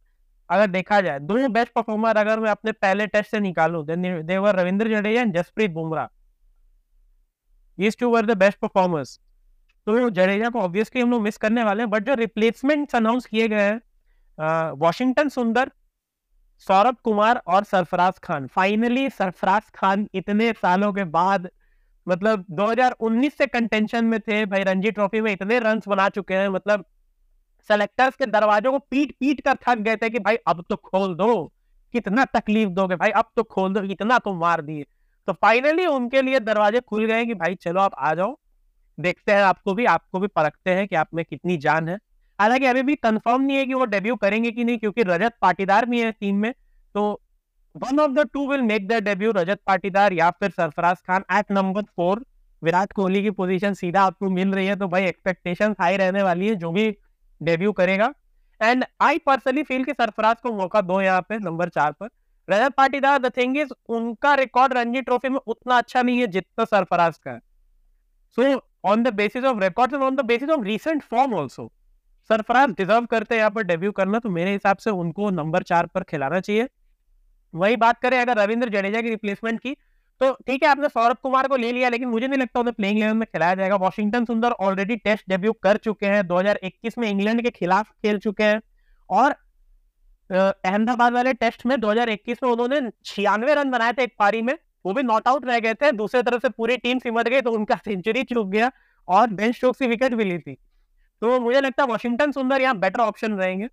[0.51, 4.89] अगर देखा जाए, दो बेस्ट परफॉर्मर अगर मैं अपने पहले टेस्ट से निकालू देवर Ravindra
[4.91, 6.07] Jadeja and Jasprit Bumrah
[7.79, 9.19] these two were the best performers
[9.87, 13.49] तो जडेजा को ऑब्वियसली हम लोग मिस करने वाले हैं बट जो रिप्लेसमेंट अनाउंस किए
[13.49, 15.71] गए हैं वॉशिंगटन सुंदर,
[16.67, 21.49] सौरभ कुमार और सरफराज खान। फाइनली सरफराज खान इतने सालों के बाद
[22.07, 26.49] मतलब 2019 से कंटेंशन में थे, भाई रणजी ट्रॉफी में इतने रन बना चुके हैं
[26.49, 26.85] मतलब
[27.71, 31.15] सेलेक्टर्स के दरवाजों को पीट पीट कर थक गए थे कि भाई अब तो खोल
[31.15, 31.53] दो,
[31.95, 34.85] कितना तकलीफ़ दोगे भाई, अब तो खोल दो, इतना तो मार दिए।
[35.29, 38.37] तो फाइनली उनके लिए दरवाजे खुल गए कि भाई चलो आप आ जाओ
[38.99, 41.99] देखते हैं आपको भी आपको भी परखते हैं कि आप में कितनी जान है।
[42.39, 45.87] हालाँकि अभी भी कंफर्म नहीं है कि वो डेब्यू करेंगे कि नहीं, क्योंकि रजत पाटीदार
[45.87, 46.53] भी है टीम में
[46.95, 47.21] तो
[47.75, 51.53] one of the two will make the debut Rajat Patidar या फिर Sarfaraz Khan at
[51.53, 52.25] number four
[52.63, 56.49] Virat Kohli की पोजीशन सीधा आपको मिल रही है तो भाई एक्सपेक्टेशन हाई रहने वाली
[56.49, 56.91] है, जो भी
[57.41, 58.13] डेब्यू करेगा।
[58.61, 62.09] एंड आई पर्सनली फील कि सरफराज को मौका दो यहाँ पे नंबर चार पर।
[62.49, 66.65] Rajat Patidar the thing is उनका रिकॉर्ड रणजी ट्रॉफी में उतना अच्छा नहीं है जितना
[66.67, 67.39] सरफराज का है।
[68.39, 71.71] So on the basis of record on the basis of recent form also
[72.31, 75.87] Sarfaraz deserve करते हैं, यहाँ पर डेब्यू करना तो मेरे हिसाब से उनको नंबर चार
[75.87, 76.69] पर खिलाना चाहिए।
[77.55, 79.77] वही बात करें अगर रविंद्र जडेजा की रिप्लेसमेंट की
[80.21, 82.99] तो ठीक है, आपने सौरभ कुमार को ले लिया, लेकिन मुझे नहीं लगता उन्हें प्लेइंग
[82.99, 87.43] इलेवन में खिलाया जाएगा। वॉशिंगटन सुंदर ऑलरेडी टेस्ट डेब्यू कर चुके हैं 2021 में इंग्लैंड
[87.43, 88.61] के खिलाफ खेल चुके हैं।
[89.11, 89.35] और
[90.31, 94.93] अहमदाबाद वाले टेस्ट में 2021 में उन्होंने छियानवे रन बनाए थे एक पारी में। वो
[94.93, 97.77] भी नॉट आउट रह गए थे दूसरे तरफ़ से पूरी टीम सिमट गई तो उनका
[97.85, 98.71] सेंचुरी चूक गया
[99.09, 100.55] और बेंच स्ट्रोक से विकेट भी ली थी।
[101.23, 103.69] तो मुझे लगता है वॉशिंगटन सुंदर यहाँ बेटर ऑप्शन रहेंगे।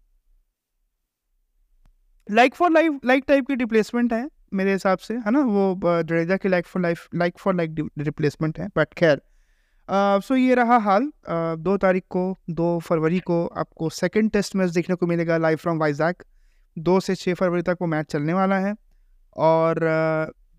[2.30, 5.39] Like for life like type की रिप्लेसमेंट है मेरे हिसाब से है ना?
[5.39, 9.21] वो जडेजा की like for life like for like replacement है बट खैर।
[9.89, 14.69] सो ये रहा हाल uh, दो तारीख को दो फरवरी को आपको सेकंड टेस्ट मैच
[14.69, 16.24] देखने को मिलेगा लाइव फ्रॉम वाइजैक
[16.78, 18.76] दो से छः फरवरी तक वो मैच चलने वाला है
[19.36, 19.80] और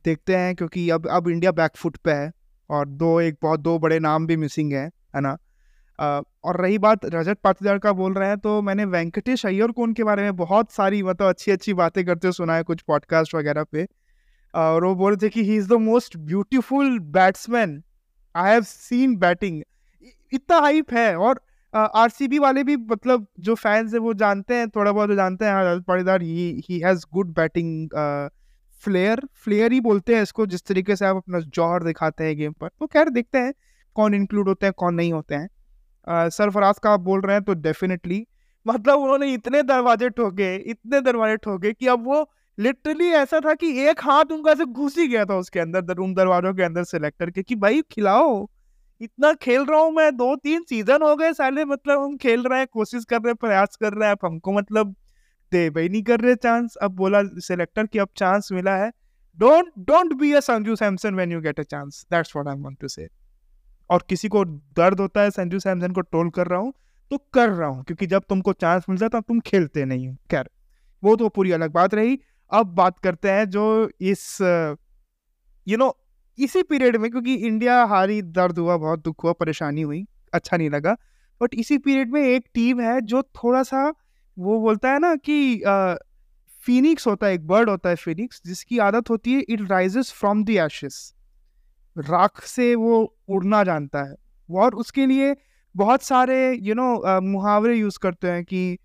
[0.04, 2.32] देखते हैं क्योंकि अब अब इंडिया बैकफुट पे है
[2.70, 5.38] और दो एक बहुत, दो बड़े नाम भी मिसिंग है है ना?
[6.44, 10.04] और रही बात रजत पाटीदार का बोल रहे हैं तो मैंने वेंकटेश अय्यर को उनके
[10.04, 13.64] बारे में बहुत सारी मतलब अच्छी अच्छी बातें करते हुए सुना है कुछ पॉडकास्ट वगैरह
[13.64, 13.86] पे।
[14.54, 17.82] और वो बोल रहे थे कि he is the most beautiful batsman
[18.36, 19.62] I have seen batting
[20.32, 21.40] इतना हाइप है और
[21.74, 25.84] आरसीबी वाले भी मतलब जो फैंस है वो जानते हैं, थोड़ा बहुत जानते हैं, Rajat
[25.84, 27.88] Patidar he has good batting
[28.82, 32.52] flair flair ही बोलते हैं इसको, जिस तरीके से आप अपना जौहर दिखाते हैं गेम
[32.52, 33.52] पर। तो खैर देखते हैं
[33.96, 37.54] कौन इंक्लूड होते हैं, कौन नहीं होते हैं। सरफराज का आप बोल रहे हैं तो
[37.56, 38.26] डेफिनेटली
[38.66, 43.70] मतलब उन्होंने इतने दरवाजे ठोके, इतने दरवाजे ठोके कि अब वो लिटरली ऐसा था कि
[43.80, 47.30] एक हाथ उनका से घुस ही गया था उसके अंदर उन दरवाजों के अंदर सेलेक्टर
[47.30, 48.48] के कि भाई खिलाओ,
[49.00, 52.58] इतना खेल रहा हूँ मैं, दो तीन सीज़न हो गए साले मतलब हम खेल रहे
[52.58, 54.94] हैं, कोशिश कर रहे हैं, प्रयास कर रहे हैं, अब हमको मतलब
[55.52, 58.90] दे, भाई नहीं कर रहे चांस अब बोला सेलेक्टर की अब चांस मिला है।
[59.38, 62.78] Don't don't be a Sanju Samson when you get a chance that's what I want
[62.80, 63.08] to say
[63.90, 64.44] और किसी को
[64.76, 66.72] दर्द होता है संजू सैमसन को टोल कर रहा हूँ
[67.10, 70.48] तो कर रहा हूँ। क्योंकि जब तुमको चांस मिलता है, तुम खेलते नहीं हो। खैर,
[71.02, 72.18] वो तो पूरी अलग बात रही।
[72.52, 73.64] अब बात करते हैं जो
[74.02, 74.24] इस
[75.66, 75.96] यू नो
[76.38, 80.70] इसी पीरियड में, क्योंकि इंडिया हारी, दर्द हुआ, बहुत दुख हुआ, परेशानी हुई अच्छा नहीं
[80.70, 80.96] लगा।
[81.40, 83.92] बट इसी पीरियड में एक टीम है जो थोड़ा सा
[84.38, 85.62] वो बोलता है ना कि
[86.64, 90.44] फिनिक्स होता है एक बर्ड होता है फिनिक्स जिसकी आदत होती है it rises from
[90.44, 91.14] the ashes
[91.98, 94.14] राख से वो उड़ना जानता है।
[94.50, 95.36] और उसके लिए
[95.76, 98.78] बहुत सारे यू you नो know, मुहावरे यूज़ करते हैं कि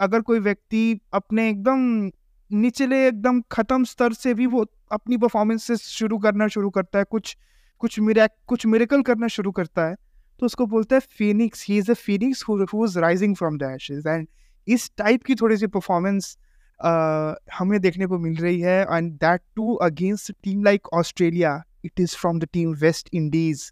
[0.00, 2.10] अगर कोई व्यक्ति अपने एकदम
[2.52, 7.04] निचले एकदम ख़त्म स्तर से भी वो अपनी परफॉर्मेंस से शुरू करना शुरू करता है
[7.04, 7.36] कुछ
[7.78, 9.96] कुछ मिरैक कुछ मिरेकल करना शुरू करता है
[10.40, 14.06] तो उसको बोलते हैं phoenix he is a phoenix who is rising from the ashes
[14.06, 14.28] and
[14.68, 16.38] इस टाइप की थोड़ी सी परफॉर्मेंस
[17.54, 22.16] हमें देखने को मिल रही है and that too against team like Australia it is
[22.16, 23.70] from the team West Indies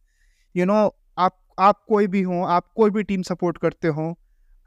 [0.56, 4.18] you know आप आप कोई भी हो आप कोई भी टीम सपोर्ट करते हो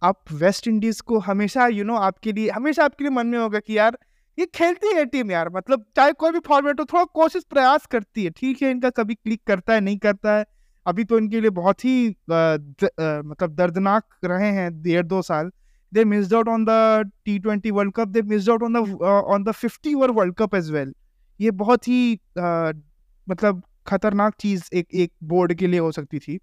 [0.04, 3.28] आप वेस्ट इंडीज़ को हमेशा यू you नो know, आपके लिए हमेशा आपके लिए मन
[3.28, 3.98] में होगा कि यार
[4.40, 8.24] ये खेलती है टीम यार। मतलब चाहे कोई भी फॉर्मेट हो थोड़ा कोशिश प्रयास करती
[8.24, 10.46] है। ठीक है इनका कभी क्लिक करता है नहीं करता है।
[10.86, 15.52] अभी तो इनके लिए बहुत ही द, आ, मतलब दर्दनाक रहे हैं डेढ़ दो साल।
[15.94, 19.44] They missed out on the T twenty world cup they missed out on the on
[19.44, 20.94] the fifty over world cup as well
[21.40, 26.38] ये बहुत ही मतलब खतरनाक चीज़ एक एक बोर्ड के लिए हो सकती थी।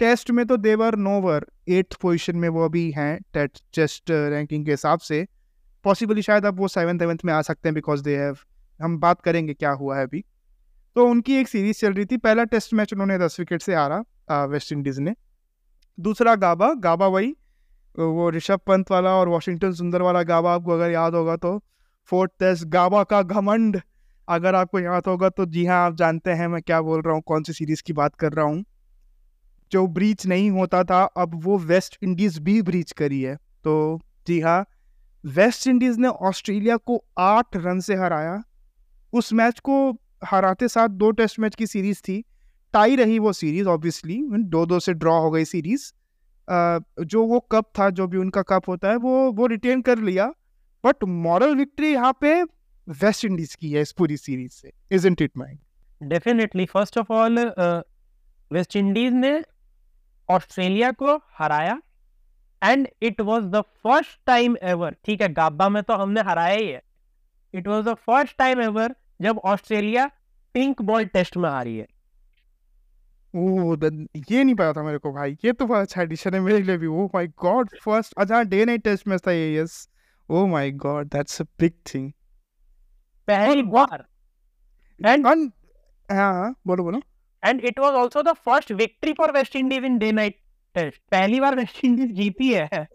[0.00, 4.98] टेस्ट में तो देवर नोवर एट्थ पोजीशन में वो अभी हैं टेस्ट रैंकिंग के हिसाब
[5.00, 5.26] से।
[5.84, 8.36] पॉसिबली शायद अब वो सेवन सेवन्थ में आ सकते हैं बिकॉज़ दे हैव
[8.80, 10.24] हम बात करेंगे क्या हुआ है अभी।
[10.96, 14.44] तो उनकी एक सीरीज़ चल रही थी। पहला टेस्ट मैच उन्होंने दस विकेट से हारा
[14.46, 15.14] वेस्ट इंडीज़ ने।
[15.98, 17.34] दूसरा गाबा गाबा वही
[17.98, 21.58] वो ऋषभ पंत वाला और वॉशिंगटन सुंदर वाला गाबा आपको अगर याद होगा तो
[22.10, 23.80] फोर्थ टेस्ट गाबा का घमंड
[24.28, 27.22] अगर आपको याद होगा तो जी हाँ आप जानते हैं मैं क्या बोल रहा हूँ,
[27.22, 28.64] कौन सी सीरीज़ की बात कर रहा हूँ।
[29.72, 34.40] जो ब्रीच नहीं होता था, अब वो वेस्ट इंडीज भी ब्रीच करी है। तो जी
[34.40, 34.64] हाँ
[35.24, 38.42] वेस्ट इंडीज ने ऑस्ट्रेलिया को आठ रन से हराया।
[39.12, 39.90] उस मैच को
[40.24, 42.22] हराते साथ दो टेस्ट मैच की सीरीज़ थी।
[42.74, 45.92] टाई रही वो सीरीज़ ऑब्वियसली दो दो से ड्रॉ हो गई सीरीज़
[46.48, 50.32] जो वो कप था, जो भी उनका कप होता है, वो वो रिटेन कर लिया।
[50.84, 52.42] बट मॉरल विक्ट्री यहाँ पे
[52.86, 55.58] वेस्ट इंडीज की है इस पूरी सीरीज़ से isn't it mind
[56.00, 57.38] definitely first of all
[58.50, 59.42] West Indies ने
[60.28, 61.80] ऑस्ट्रेलिया को हराया
[62.62, 66.68] and it was the first time ever ठीक है गाबा में तो हमने हराया ही
[66.68, 66.82] है।
[67.54, 70.06] It was the first time ever जब ऑस्ट्रेलिया
[70.54, 71.86] पिंक बॉल टेस्ट में हारी है।
[73.34, 73.76] ओह
[74.30, 76.76] ये नहीं पता था मेरे को भाई ये तो बहुत अच्छा एडिशन है मेरे लिए
[76.78, 79.88] भी। ओह माय गॉड फ़र्स्ट अच्छा डे नाइट टेस्ट मैच था ये yes
[80.28, 82.10] oh my god that's a big thing
[83.28, 84.04] पहली बार।
[85.00, 85.50] एंड वन
[86.08, 87.00] हाँ बोलो बोलो।
[87.42, 90.38] And it was also the first victory for West Indies in day night
[90.74, 92.86] test पहली बार वेस्ट इंडीज जीती है।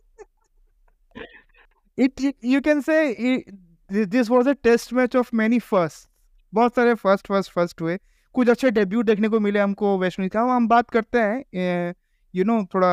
[1.98, 3.44] It you can say
[3.90, 6.10] this was a test match of many first
[6.54, 7.98] बहुत सारे फ़र्स्ट फ़र्स्ट फ़र्स्ट हुए।
[8.38, 11.94] कुछ अच्छे debut देखने को मिले हमको वेस्ट इंडीज का। हम बात करते हैं
[12.34, 12.90] यू नो थोड़ा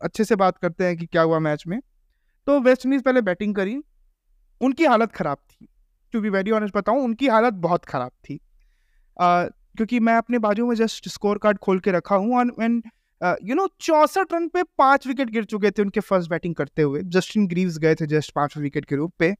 [0.00, 1.78] अच्छे से बात करते हैं कि क्या हुआ मैच में।
[2.46, 3.76] तो वेस्ट इंडीज पहले बैटिंग करी
[4.60, 5.68] उनकी हालत ख़राब थी।
[6.14, 10.66] टू बी वेरी ऑनेस्ट बताऊँ उनकी हालत बहुत ख़राब थी। uh, क्योंकि मैं अपने बाजू
[10.66, 12.82] में जस्ट स्कोर कार्ड खोल के रखा हूँ एंड
[13.44, 17.02] यू नो चौसठ रन पे पाँच विकेट गिर चुके थे उनके फ़र्स्ट बैटिंग करते हुए।
[17.16, 19.34] जस्टिन ग्रीव्स गए थे जस्ट पाँच विकेट के रूप पे।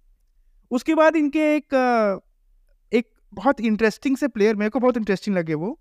[0.70, 2.20] उसके बाद इनके एक uh,
[3.32, 5.78] बहुत इंटरेस्टिंग से प्लेयर मेरे को बहुत इंटरेस्टिंग लगे वो।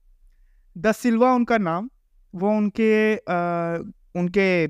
[0.75, 1.89] द सिल्वा उनका नाम
[2.33, 3.77] वो उनके आ,
[4.15, 4.65] उनके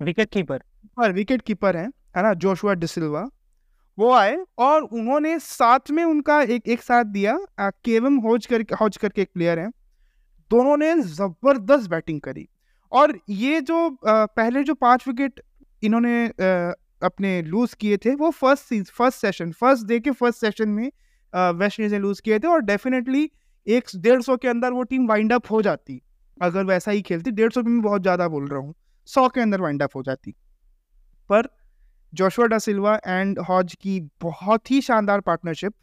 [0.00, 3.28] विकेट कीपर विकेट कीपर हैं है ना जोशुआ डिसिल्वा
[3.98, 7.38] वो आए और उन्होंने साथ में उनका एक एक साथ दिया
[7.84, 9.68] केवम होज कर होज करके एक प्लेयर है।
[10.50, 12.48] दोनों ने ज़बरदस्त बैटिंग करी।
[12.92, 15.40] और ये जो अ, पहले जो पाँच विकेट
[15.82, 20.68] इन्होंने अ, अपने लूज किए थे वो first first session first day के फ़र्स्ट सेशन
[20.70, 20.90] में
[21.34, 23.30] वेस्ट इंडीज ने लूज किए थे और डेफिनेटली
[23.66, 26.00] एक डेढ़ सौ के अंदर वो टीम वाइंड अप हो जाती।
[26.38, 28.74] अगर वैसा ही खेलती, डेढ़ सौ में बहुत ज़्यादा बोल रहा हूँ,
[29.08, 30.34] सौ के अंदर वाइंड अप हो जाती।
[31.30, 31.48] पर
[32.12, 35.74] जोशुआ डा सिल्वा एंड हॉज की बहुत ही शानदार पार्टनरशिप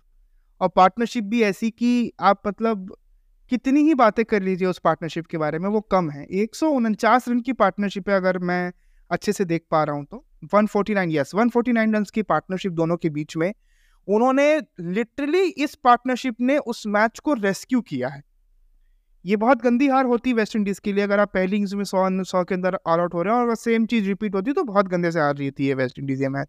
[0.62, 2.96] और पार्टनरशिप भी ऐसी कि आप मतलब
[3.52, 6.70] कितनी ही बातें कर लीजिए उस पार्टनरशिप के बारे में, वो कम है। एक सौ
[6.70, 8.72] उनचास रन की पार्टनरशिप है अगर मैं
[9.12, 13.10] अच्छे से देख पा रहा हूँ तो। 149 यस 149 रन की पार्टनरशिप दोनों के
[13.10, 13.54] बीच में।
[14.08, 18.22] उन्होंने लिटरली इस पार्टनरशिप ने उस मैच को रेस्क्यू किया है।
[19.26, 22.24] ये बहुत गंदी हार होती वेस्ट इंडीज के लिए। अगर आप पहली इनिंग्स में सौ
[22.26, 24.88] सौ के अंदर ऑल आउट हो रहे हैं और सेम चीज़ रिपीट होती तो बहुत
[24.90, 26.48] गंदे से हार रही थी ये वेस्ट इंडीज ये मैच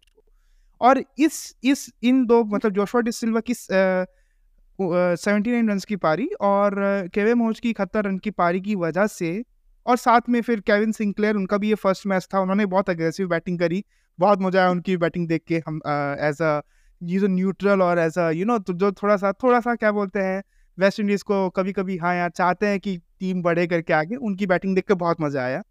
[0.81, 6.75] और इस इस, इन दो मतलब जोशुआ डिसिल्वा की सेवेंटी नाइन रन की पारी और
[7.13, 9.43] केवे मोज की इकहत्तर रन की पारी की वजह से
[9.85, 13.27] और साथ में फिर केविन सिंक्लेयर उनका भी ये फ़र्स्ट मैच था। उन्होंने बहुत अग्रेसिव
[13.29, 13.83] बैटिंग करी।
[14.19, 15.79] बहुत मज़ा आया उनकी बैटिंग देख के हम
[16.21, 16.59] एज अ
[17.03, 20.41] ये जो न्यूट्रल और अ यू नो जो थोड़ा सा थोड़ा सा क्या बोलते हैं
[20.77, 24.45] वेस्ट इंडीज को कभी कभी हाँ यार, चाहते हैं कि टीम बढ़े करके आगे, उनकी
[24.47, 25.61] बैटिंग देख के बहुत मज़ा आया।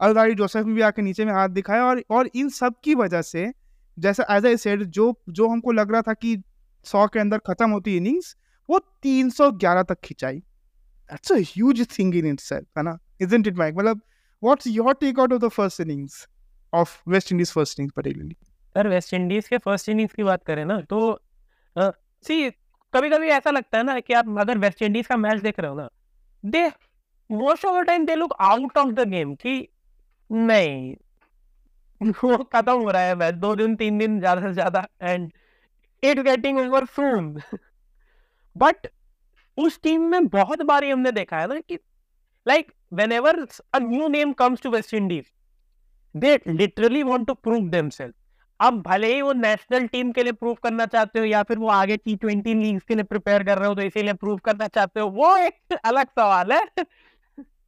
[0.00, 3.50] अलगाड़ी जोसेफ भी आके नीचे में हाथ दिखाया और और इन सब की वजह से,
[3.96, 6.36] जैसा एज आई सेड जो जो हमको लग रहा था कि
[6.86, 8.36] सौ के अंदर खत्म होती इनिंग्स
[8.68, 12.98] वो 311 तक खिंचाई। That's a huge thing in itself है ना?
[13.22, 14.00] इजंट इट माइक मतलब
[14.42, 16.26] what's your take out of the first innings
[16.72, 18.36] of West Indies first innings particularly
[18.76, 21.20] अगर वेस्ट इंडीज के फ़र्स्ट इनिंग्स की बात करें ना तो
[21.76, 22.50] सी
[22.94, 25.70] कभी कभी ऐसा लगता है ना कि आप अगर वेस्ट इंडीज का मैच देख रहे
[25.70, 25.88] हो ना,
[26.44, 26.66] they
[27.30, 29.68] most of the time they look out of the game कि
[30.30, 30.94] नहीं,
[32.02, 35.32] वो खत्म हो रहा है मैच, दो दिन, तीन दिन, ज़्यादा से ज़्यादा and
[36.02, 37.34] it getting over soon
[38.56, 38.86] but
[39.58, 41.78] उस टीम में बहुत बार ही हमने देखा है ना कि
[42.46, 42.72] like
[43.12, 45.24] whenever a new name comes to West Indies
[46.14, 48.14] they literally want to prove them self
[48.60, 51.68] अब भले ही वो नेशनल टीम के लिए प्रूव करना चाहते हो या फिर वो
[51.70, 55.00] आगे टी ट्वेंटी लीग के लिए प्रिपेयर कर रहे हो तो इसीलिए प्रूव करना चाहते
[55.00, 56.64] हो वो एक अलग सवाल है।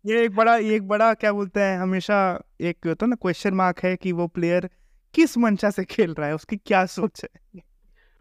[0.04, 2.18] ये एक बड़ा एक बड़ा क्या बोलते हैं हमेशा
[2.62, 4.68] एक तो ना क्वेश्चन मार्क है कि वो प्लेयर
[5.14, 7.60] किस मंशा से खेल रहा है उसकी क्या सोच है।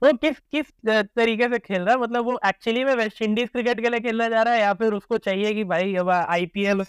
[0.01, 3.81] वो किस किस तरीके से खेल रहा है मतलब वो एक्चुअली में वेस्ट इंडीज क्रिकेट
[3.81, 6.81] के लिए खेलना जा रहा है या फिर उसको चाहिए कि भाई अब आईपीएल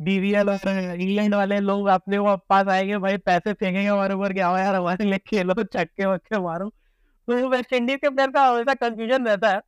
[0.00, 4.74] बीवीएल इंग्लैंड वाले लोग अपने वो पास आएँगे, भाई पैसे फेंकेंगे हमारे ऊपर क्या यार
[4.74, 9.50] हमारे लिए खेलो चक्के वक्के मारो। तो वेस्ट इंडीज के प्लेयर का हमेशा कंफ्यूजन रहता
[9.50, 9.60] है।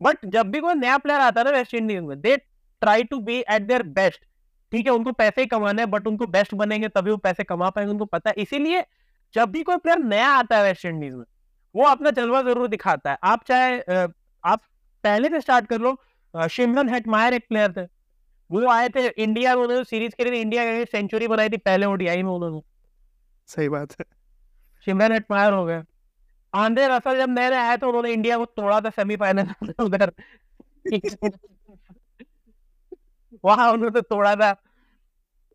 [0.00, 3.18] बट जब भी कोई नया प्लेयर आता है ना वेस्ट इंडीज में they try to
[3.20, 4.20] be at their best
[4.72, 7.70] ठीक है, उनको पैसे ही कमाने हैं बट उनको बेस्ट बनेंगे तभी वो पैसे कमा
[7.70, 8.84] पाएँगे, उनको पता है। इसीलिए
[9.34, 11.24] जब भी कोई प्लेयर नया आता है वेस्ट इंडीज में,
[11.74, 14.06] वो अपना जलवा ज़रूर दिखाता है। आप चाहे
[14.44, 14.60] आप
[15.04, 17.86] पहले से स्टार्ट कर लो शिमरन हेटमायर एक प्लेयर थे।
[18.50, 21.86] वो आए थे इंडिया में उन्होंने सीरीज़ के लिए इंडिया के सेंचुरी बनाई थी पहले
[21.86, 22.60] ओडीआई में उन्होंने
[23.48, 24.04] सही बात है।
[24.86, 25.82] शिमरन हेटमायर हो गए।
[26.52, 30.12] आंद्रे रसल जब नए आए तो उन्होंने इंडिया को तोड़ा था सेमीफाइनल उधर।
[33.44, 34.52] वहाँ उन्होंने तोड़ा था।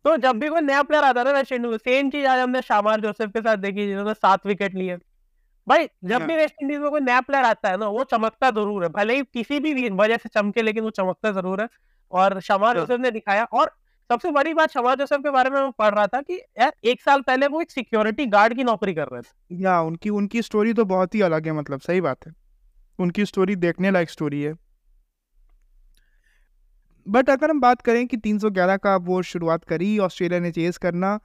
[0.04, 2.60] तो जब भी कोई नया प्लेयर आता है ना वेस्ट इंडीज सेम चीज़ आज हमने
[2.62, 4.96] शामार जोसेफ के साथ देखी जिन्होंने सात विकेट लिए।
[5.66, 8.84] भाई जब भी वेस्ट इंडीज में कोई नया प्लेयर आता है ना वो चमकता ज़रूर
[8.84, 11.68] है। भले ही किसी भी वजह से चमके लेकिन वो चमकता ज़रूर है।
[12.12, 13.70] और शमार जोसेफ ने दिखाया और
[14.10, 17.02] सबसे बड़ी बात शमार जोसेफ के बारे में मैं पढ़ रहा था कि यार एक
[17.02, 20.72] साल पहले वो एक सिक्योरिटी गार्ड की नौकरी कर रहे थे। या उनकी उनकी स्टोरी
[20.72, 22.32] तो बहुत ही अलग है मतलब सही बात है।
[22.98, 24.54] उनकी स्टोरी देखने लायक स्टोरी है।
[27.06, 31.18] बट अगर हम बात करें कि 311 का वो शुरुआत करी ऑस्ट्रेलिया ने चेस करना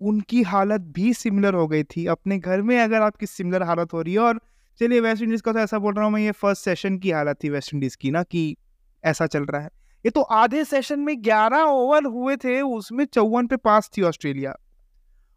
[0.00, 4.02] उनकी हालत भी सिमिलर हो गई थी। अपने घर में अगर आपकी सिमिलर हालत हो
[4.02, 4.40] रही है और
[4.80, 7.38] चलिए वेस्ट इंडीज़ का तो ऐसा बोल रहा हूँ मैं ये फ़र्स्ट सेशन की हालत
[7.44, 8.56] थी वेस्ट इंडीज़ की ना कि
[9.04, 9.70] ऐसा चल रहा है।
[10.04, 14.54] ये तो आधे सेशन में ग्यारह ओवर हुए थे, उसमें चौवन पे पास थी ऑस्ट्रेलिया।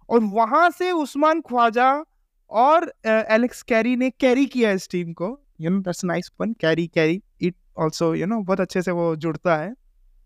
[0.09, 1.91] और वहाँ से उस्मान ख्वाजा
[2.51, 6.87] और एलेक्स कैरी ने कैरी किया इस टीम को। You know that's nice one carry
[6.87, 9.73] carry it also you know बहुत अच्छे से वो जुड़ता है।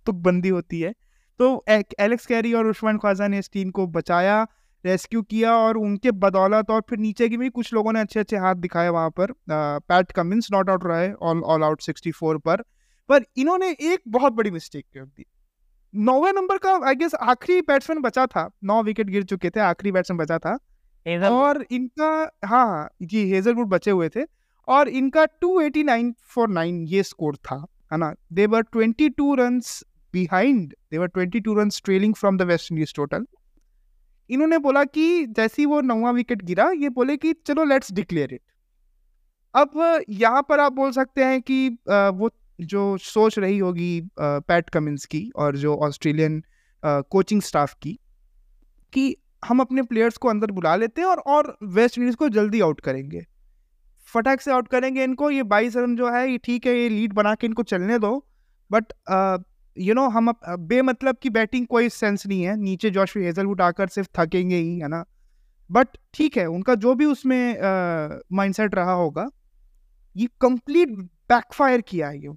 [0.05, 0.93] तो बंदी होती है।
[1.39, 4.45] तो एलेक्स कैरी और उस्मान ख्वाजा ने इस टीम को बचाया
[4.85, 8.37] रेस्क्यू किया और उनके बदौलत और फिर नीचे की भी कुछ लोगों ने अच्छे अच्छे
[8.37, 12.63] हाथ दिखाए वहाँ पर। पैट कमिंस नॉट आउट रहे all all out sixty four पर।
[13.09, 15.25] पर इन्होंने एक बहुत बड़ी मिस्टेक कर दी।
[15.93, 19.91] नौवे नंबर का आई गेस आखिरी बैट्समैन बचा था। नौ विकेट गिर चुके थे आखिरी
[19.91, 20.57] बैट्समैन बचा था।
[21.29, 22.09] और इनका
[22.45, 24.25] हाँ हाँ जी हेजलवुड बचे हुए थे।
[24.67, 27.55] और इनका 289 फॉर नाइन ये स्कोर था
[27.91, 28.13] है ना?
[28.33, 29.83] They were 22 runs
[30.13, 33.25] behind they were 22 runs trailing from the West Indies total
[34.29, 38.33] इन्होंने बोला कि जैसे ही वो नौवा विकेट गिरा ये बोले कि चलो लेट्स डिक्लेयर
[38.33, 38.41] इट
[39.55, 42.29] अब यहाँ पर आप बोल सकते हैं कि वो
[42.59, 46.41] जो सोच रही होगी पैट कमिंस की और जो ऑस्ट्रेलियन
[46.83, 47.99] कोचिंग स्टाफ की,
[48.93, 52.61] कि हम अपने प्लेयर्स को अंदर बुला लेते हैं और और वेस्ट इंडीज को जल्दी
[52.61, 53.25] आउट करेंगे।
[54.09, 57.13] फटाक से आउट करेंगे इनको, ये बाईस रन जो है, ये ठीक है, ये लीड
[57.13, 58.17] बना के इनको चलने दो,
[58.71, 58.93] बट
[59.77, 64.09] यू नो हम बेमतलब की बैटिंग कोई सेंस नहीं है, नीचे जॉश हेजलवुड आकर सिर्फ़
[64.19, 65.03] थकेंगे ही, है ना?
[65.69, 67.57] बट ठीक है, उनका जो भी उसमें
[68.33, 69.29] माइंडसेट रहा होगा,
[70.15, 70.89] ये कंप्लीट
[71.29, 72.27] बैकफायर किया है ये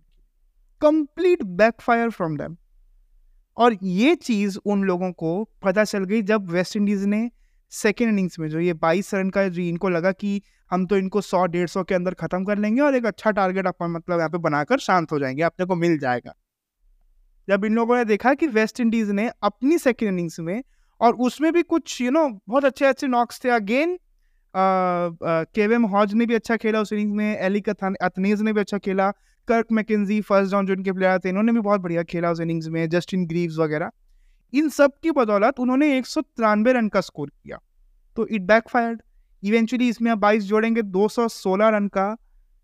[0.82, 2.56] कंप्लीट बैकफायर फ्रॉम देम
[3.56, 7.30] और ये चीज़ उन लोगों को पता चल गई जब वेस्ट इंडीज़ ने
[7.72, 11.20] सेकेंड इनिंग्स में जो ये बाईस रन का जो इनको लगा कि हम तो इनको
[11.20, 14.28] सौ डेढ़ सौ के अंदर ख़त्म कर लेंगे और एक अच्छा टारगेट अपन मतलब यहाँ
[14.30, 16.34] पे बनाकर शांत हो जाएँगे अपने को मिल जाएगा।
[17.48, 20.62] जब इन लोगों ने देखा कि वेस्ट इंडीज़ ने अपनी सेकेंड इनिंग्स में
[21.00, 23.98] और उसमें भी कुछ यू you नो know, बहुत अच्छे अच्छे नॉक्स थे। अगेन
[24.54, 29.12] केवेम हॉज ने भी अच्छा खेला उस इनिंग्स में एलिक अथनेज ने भी अच्छा खेला।
[29.50, 32.68] कर्क मैकेजी फ़र्स्ट डाउन जो इनके प्लेयर थे, इन्होंने भी बहुत बढ़िया खेला उस इनिंग्स
[32.68, 33.90] में जस्टिन ग्रीव्स वगैरह।
[34.52, 37.58] इन सब की बदौलत उन्होंने एक सौ तिरानवे रन का स्कोर किया।
[38.16, 39.02] तो इट बैकफायर्ड
[39.42, 42.06] इवेंचुअली इसमें आप बाईस जोड़ेंगे 216 रन का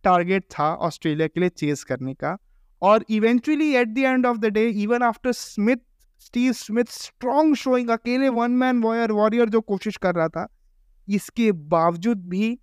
[0.05, 2.37] टारगेट था ऑस्ट्रेलिया के लिए चेस करने का।
[2.83, 5.77] और eventually at the end of the day even after Smith
[6.21, 10.47] Steve Smith strong showing अकेले वन मैन वॉयर वॉरियर जो कोशिश कर रहा था,
[11.09, 12.59] इसके बावजूद भी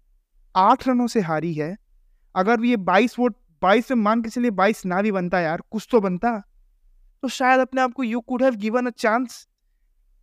[0.56, 1.76] आठ रनों से हारी है।
[2.36, 5.88] अगर ये बाईस वोट बाईस में मान के चलिए बाईस ना भी बनता यार, कुछ
[5.92, 6.38] तो बनता।
[7.24, 9.48] तो शायद अपने आप को you could have given a chance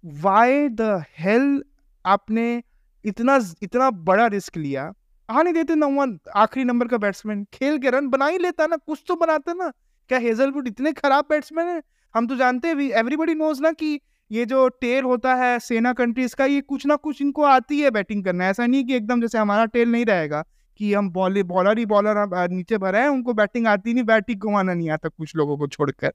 [0.05, 1.63] why the hell
[2.05, 2.63] आपने
[3.05, 4.93] इतना इतना बड़ा रिस्क लिया?
[5.29, 9.03] आने देते नंबर आखिरी नंबर का बैट्समैन खेल के रन बना ही लेता ना, कुछ
[9.09, 9.73] तो बनाता ना।
[10.11, 11.83] क्या हेजलवुड इतने खराब बैट्समैन है?
[12.15, 16.35] हम तो जानते हैं एवरीबडी नोज़ ना कि ये जो टेल होता है सेना कंट्रीज़
[16.37, 19.39] का, ये कुछ ना कुछ इनको आती है बैटिंग करना। ऐसा नहीं कि एकदम जैसे
[19.39, 20.45] हमारा टेल नहीं रहेगा।
[20.81, 24.75] कि हम बॉलर बॉलर ही बॉलर नीचे भरे हैं, उनको बैटिंग आती नहीं, बैटिंग घुमाना
[24.75, 26.13] नहीं आता कुछ लोगों को छोड़कर।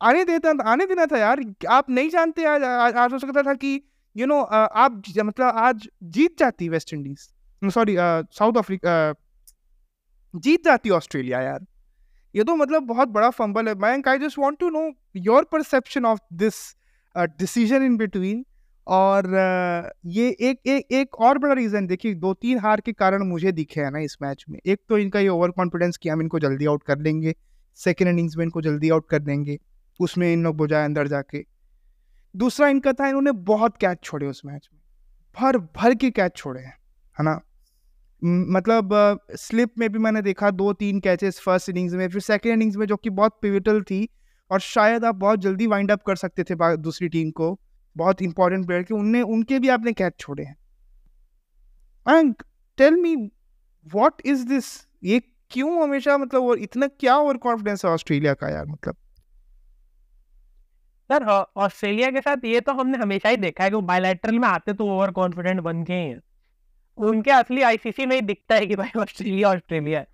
[0.00, 1.40] आने देता, आने देना था यार,
[1.70, 3.80] आप नहीं जानते आज आज हो सकता था कि
[4.16, 7.28] यू नो आप मतलब आज जीत जाती West Indies
[7.62, 9.14] sorry South Africa
[10.34, 11.64] जीत जाती ऑस्ट्रेलिया यार।
[12.34, 14.90] ये तो मतलब बहुत बड़ा फंबल है। मैं I just want to know
[15.26, 16.54] your perception of this
[17.16, 18.44] decision in between
[18.86, 19.26] और
[20.06, 23.80] ये एक एक एक और बड़ा रीज़न देखिए, दो तीन हार के कारण मुझे दिखे
[23.80, 26.66] है ना इस मैच में। एक तो इनका ये ओवर कॉन्फिडेंस कि हम इनको जल्दी
[26.66, 27.34] आउट कर देंगे
[27.78, 29.58] सेकेंड इनिंग्स में इनको जल्दी आउट कर देंगे,
[30.00, 31.44] उसमें इन लोग बुझाए अंदर जाके।
[32.34, 34.80] दूसरा इनका था, इन्होंने बहुत कैच छोड़े उस मैच में।
[35.36, 36.76] भर भर के कैच छोड़े हैं,
[37.16, 37.40] है ना?
[38.22, 42.76] मतलब स्लिप में भी मैंने देखा दो तीन कैचेस फ़र्स्ट इनिंग्स में, फिर सेकेंड इनिंग्स
[42.76, 44.08] में जो कि बहुत पिविटल थी,
[44.50, 47.58] और शायद आप बहुत जल्दी वाइंड अप कर सकते थे दूसरी टीम को।
[47.96, 50.56] बहुत इंपॉर्टेंट प्लेयर के, उनने, उनके भी आपने कैच छोड़े हैं।
[52.06, 52.34] And
[52.78, 53.14] tell me
[53.86, 54.66] what is this
[55.04, 55.20] ये
[55.50, 58.96] क्यों हमेशा मतलब वो इतना क्या ओवर कॉन्फिडेंस है ऑस्ट्रेलिया का यार मतलब?
[61.10, 61.24] सर
[61.56, 64.86] ऑस्ट्रेलिया के साथ ये तो हमने हमेशा ही देखा है कि बायलैटरल में आते तो
[64.86, 66.20] ओवर कॉन्फिडेंट बन के हैं।
[66.98, 70.06] उनके असली आईसीसी में ही दिखता है कि भाई ऑस्ट्रेलिया ऑस्ट्रेलिया है।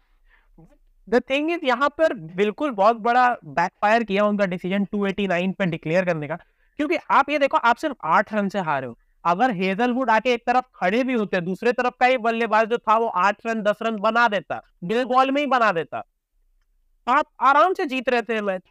[1.09, 6.05] द थिंग इज़ यहाँ पर बिल्कुल बहुत बड़ा बैकफायर किया उनका डिसीज़न 289 पे डिक्लेयर
[6.05, 6.39] करने का।
[6.77, 10.43] क्योंकि आप ये देखो, आप सिर्फ़ आठ रन से हारे हो। अगर हेजलवुड आके एक
[10.47, 13.79] तरफ़ खड़े भी होते, दूसरे तरफ़ का ही बल्लेबाज जो था वो आठ रन, दस
[13.83, 16.03] रन बना देता, बिल बॉल में ही बना देता।
[17.07, 18.63] आप आराम से जीत रहे थे मैच।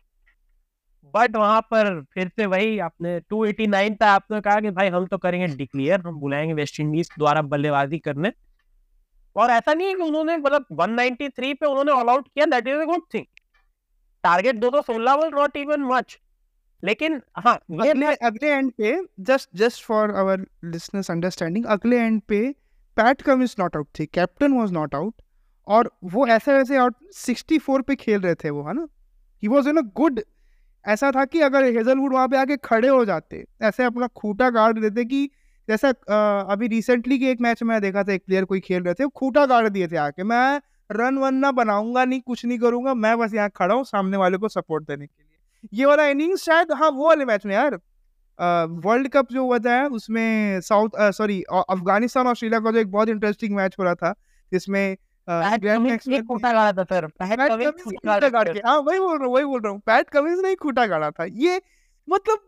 [1.13, 5.17] बट वहाँ पर फिर से वही आपने 289 था, आपने कहा कि भाई हम तो
[5.17, 8.31] करेंगे डिक्लेयर हम बुलाएँगे वेस्ट इंडीज द्वारा बल्लेबाजी करने।
[9.35, 12.75] और ऐसा नहीं है कि उन्होंने मतलब 193 पे उन्होंने ऑल आउट किया that is
[12.75, 13.25] a good thing
[14.23, 16.19] target दो तो सोलह वाज नॉट इवन मच
[16.83, 22.41] लेकिन हाँ अगले अगले एंड पे just just for our listeners understanding अगले एंड पे
[22.97, 25.13] पैट कमिंस नॉट आउट थे कैप्टन वाज नॉट आउट
[25.67, 28.87] और वो ऐसे वैसे आउट 64 पे खेल रहे थे वो है ना?
[29.43, 30.21] He was in a good
[30.85, 34.79] ऐसा था कि अगर हेजलवुड वहाँ पे आके खड़े हो जाते ऐसे अपना खूटा गाड़
[34.79, 35.29] देते कि
[35.67, 35.89] जैसा
[36.51, 39.45] अभी रिसेंटली के एक मैच में देखा था एक प्लेयर कोई खेल रहे थे खूटा
[39.45, 40.61] गाड़ दिए थे आके मैं
[40.91, 44.37] रन वन ना बनाऊँगा नहीं कुछ नहीं करूँगा मैं बस यहाँ खड़ा हूँ सामने वाले
[44.37, 45.28] को सपोर्ट देने के लिए।
[45.73, 47.79] ये वाला इनिंग्स शायद हाँ वो वाले मैच में यार।
[48.83, 53.55] वर्ल्ड कप जो हुआ था उसमें साउथ सॉरी अफ़गानिस्तान ऑस्ट्रेलिया का जो एक बहुत इंटरेस्टिंग
[53.55, 54.13] मैच हो रहा था
[54.51, 54.97] जिसमें
[55.27, 55.57] हाँ,
[58.77, 61.61] वही बोल रहा हूँ वही बोल रहा हूँ। पैट कमिंस ने खूटा गाड़ा था। ये
[62.07, 62.39] मतलब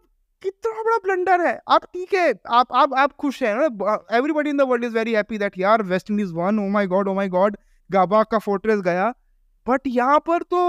[0.43, 4.61] कितना बड़ा ब्लंडर है। आप ठीक है आप आप आप खुश हैं everybody in the
[4.69, 7.57] world is very happy that यार West Indies won oh my god oh my god
[7.89, 9.13] Gabba का फोर्ट्रेस गया।
[9.67, 10.61] बट यहाँ पर तो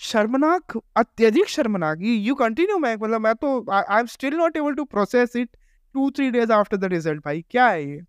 [0.00, 4.84] शर्मनाक अत्यधिक शर्मनाक। यू कंटिन्यू मैं मतलब मैं तो I am still not able to
[4.86, 5.48] process it
[5.94, 8.00] two three days after the result भाई। क्या है ये?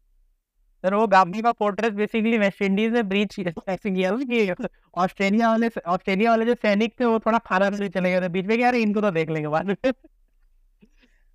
[0.83, 4.67] सर वो गाबी का फोर्ट्रेस बेसिकली वेस्ट इंडीज में ब्रीच ऐसे किया कि
[4.97, 8.45] ऑस्ट्रेलिया वाले ऑस्ट्रेलिया वाले जो सैनिक थे वो थोड़ा खाना नहीं चले गए थे। बीच
[8.45, 9.93] में क्या इनको तो देख लेंगे बाद में।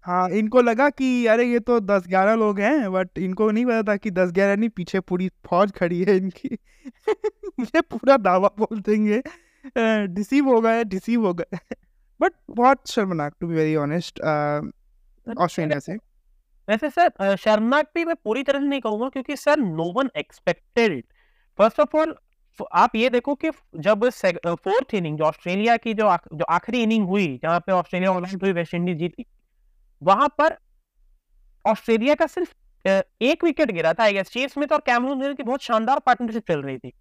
[0.04, 3.82] हाँ इनको लगा कि अरे ये तो दस ग्यारह लोग हैं बट इनको नहीं पता
[3.82, 6.48] था कि दस ग्यारह नहीं पीछे पूरी फौज खड़ी है इनकी।
[7.60, 9.22] ये पूरा दावा बोल देंगे।
[10.08, 11.58] डिसीव हो गए डिसीव हो गए।
[12.20, 14.20] बट बहुत शर्मनाक to be very honest
[15.26, 15.94] Australia से।
[16.68, 20.92] वैसे सर शर्मनाक भी मैं पूरी तरह से नहीं कहूँगा क्योंकि sir no one expected
[20.92, 21.06] it
[21.58, 22.14] first of all
[22.74, 24.08] आप ये देखो कि जब
[24.46, 28.52] फोर्थ इनिंग जो ऑस्ट्रेलिया की जो जो आखिरी इनिंग हुई जहाँ पे ऑस्ट्रेलिया ऑलआउट हुई
[28.52, 29.24] वेस्ट इंडीज जीती
[30.02, 30.56] वहाँ पर
[31.64, 32.54] ऑस्ट्रेलिया का सिर्फ़
[33.22, 36.62] एक विकेट गिरा था आई गेस चीफ स्मिथ और कैमरून की बहुत शानदार पार्टनरशिप चल
[36.62, 36.92] रही थी।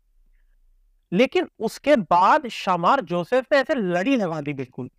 [1.11, 4.89] लेकिन उसके बाद शमार जोसेफ ने ऐसे लड़ी लगा दी बिल्कुल।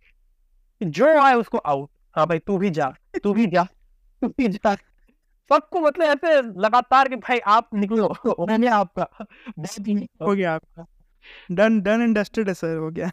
[0.81, 2.93] जो आए उसको आउट हाँ भाई, तू भी जा,
[3.23, 3.63] तू भी जा,
[4.21, 4.75] तू भी जा।
[5.51, 9.07] सबको मतलब ऐसे लगातार कि भाई आप निकलो मैंने आपका।
[10.21, 10.85] हो गया आपका।
[11.51, 13.11] डन डन एंड है सर हो गया।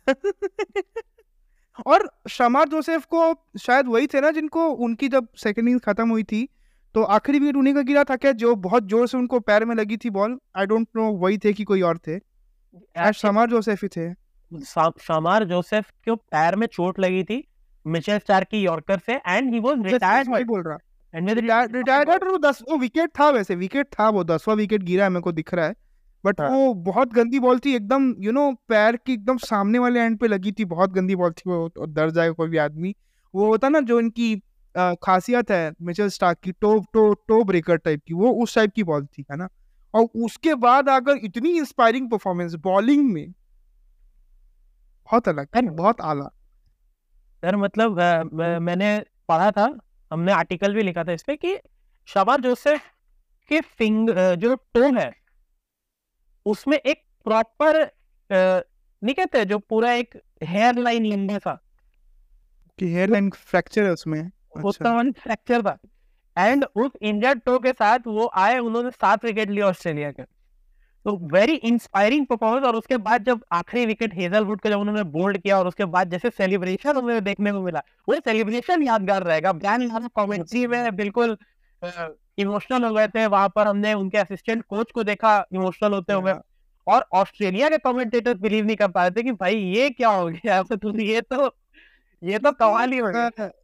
[1.87, 6.23] और शमार जोसेफ को शायद वही थे ना जिनको उनकी जब सेकेंड इनिंग खत्म हुई
[6.25, 6.49] थी
[6.95, 8.33] तो आखिरी विकेट उन्हीं का गिरा था क्या?
[8.33, 11.53] जो बहुत ज़ोर से उनको पैर में लगी थी बॉल आई डोंट नो वही थे
[11.53, 12.19] कि कोई और थे।
[13.15, 14.13] शमार जोसेफ ही थे।
[15.01, 17.43] शमार जोसेफ को पैर में चोट लगी थी
[17.87, 20.79] मिचेल स्टार की यॉर्कर से एंड ही वाज रिटायर्ड बोल रहा।
[21.15, 25.23] रिटायर्ड वो दस वो विकेट था वैसे विकेट था वो दसवा विकेट गिरा है मेरे
[25.23, 25.75] को दिख रहा है।
[26.25, 26.49] बट हाँ.
[26.51, 30.29] वो बहुत गंदी बॉल थी एकदम यू नो पैर की एकदम सामने वाले एंड पे
[30.29, 32.95] लगी थी बहुत गंदी बॉल थी वो डर जाएगा कोई भी आदमी।
[33.35, 34.35] वो होता ना जो इनकी
[34.75, 38.83] खासियत है मिचेल स्टार्क की toe toe toe breaker type की वो उस टाइप की
[38.85, 39.49] बॉल थी है ना?
[39.95, 43.31] और उसके बाद अगर इतनी इंस्पायरिंग परफॉर्मेंस बॉलिंग में
[45.09, 46.25] बहुत अलग बहुत आला।
[47.43, 48.01] सर मतलब
[48.63, 49.69] मैंने पढ़ा था
[50.11, 51.57] हमने आर्टिकल भी लिखा था इस पे कि
[52.09, 52.81] शबाज जोसेफ
[53.51, 55.11] के फिंग जो टो है
[56.47, 57.79] उसमें एक प्रॉपर
[58.31, 61.55] नहीं कहते जो पूरा एक हेयर लाइन लंबा था
[62.79, 65.79] कि हेयर लाइन फ्रैक्चर है उसमें अच्छा। फ्रैक्चर था।
[66.41, 70.23] एंड उस इंजर्ड टो के साथ वो आए उन्होंने सात विकेट लिए ऑस्ट्रेलिया के।
[71.07, 75.39] तो वेरी इंस्पायरिंग परफॉर्मेंस और उसके बाद जब आखिरी विकेट हेजलवुड का जब उन्होंने बोल्ड
[75.39, 79.89] किया और उसके बाद जैसे सेलिब्रेशन उन्हें देखने को मिला वो सेलिब्रेशन यादगार रहेगा। ब्रैन
[80.09, 81.37] कॉमेंट्री में बिल्कुल
[82.39, 86.35] इमोशनल हो गए थे। वहाँ पर हमने उनके असिस्टेंट कोच को देखा इमोशनल होते हुए।
[86.87, 90.63] और ऑस्ट्रेलिया के कमेंटेटर बिलीव नहीं कर पाए थे कि भाई ये क्या हो गया?
[90.73, 91.47] तो ये तो
[92.23, 93.51] ये तो कमाल ही हो गया।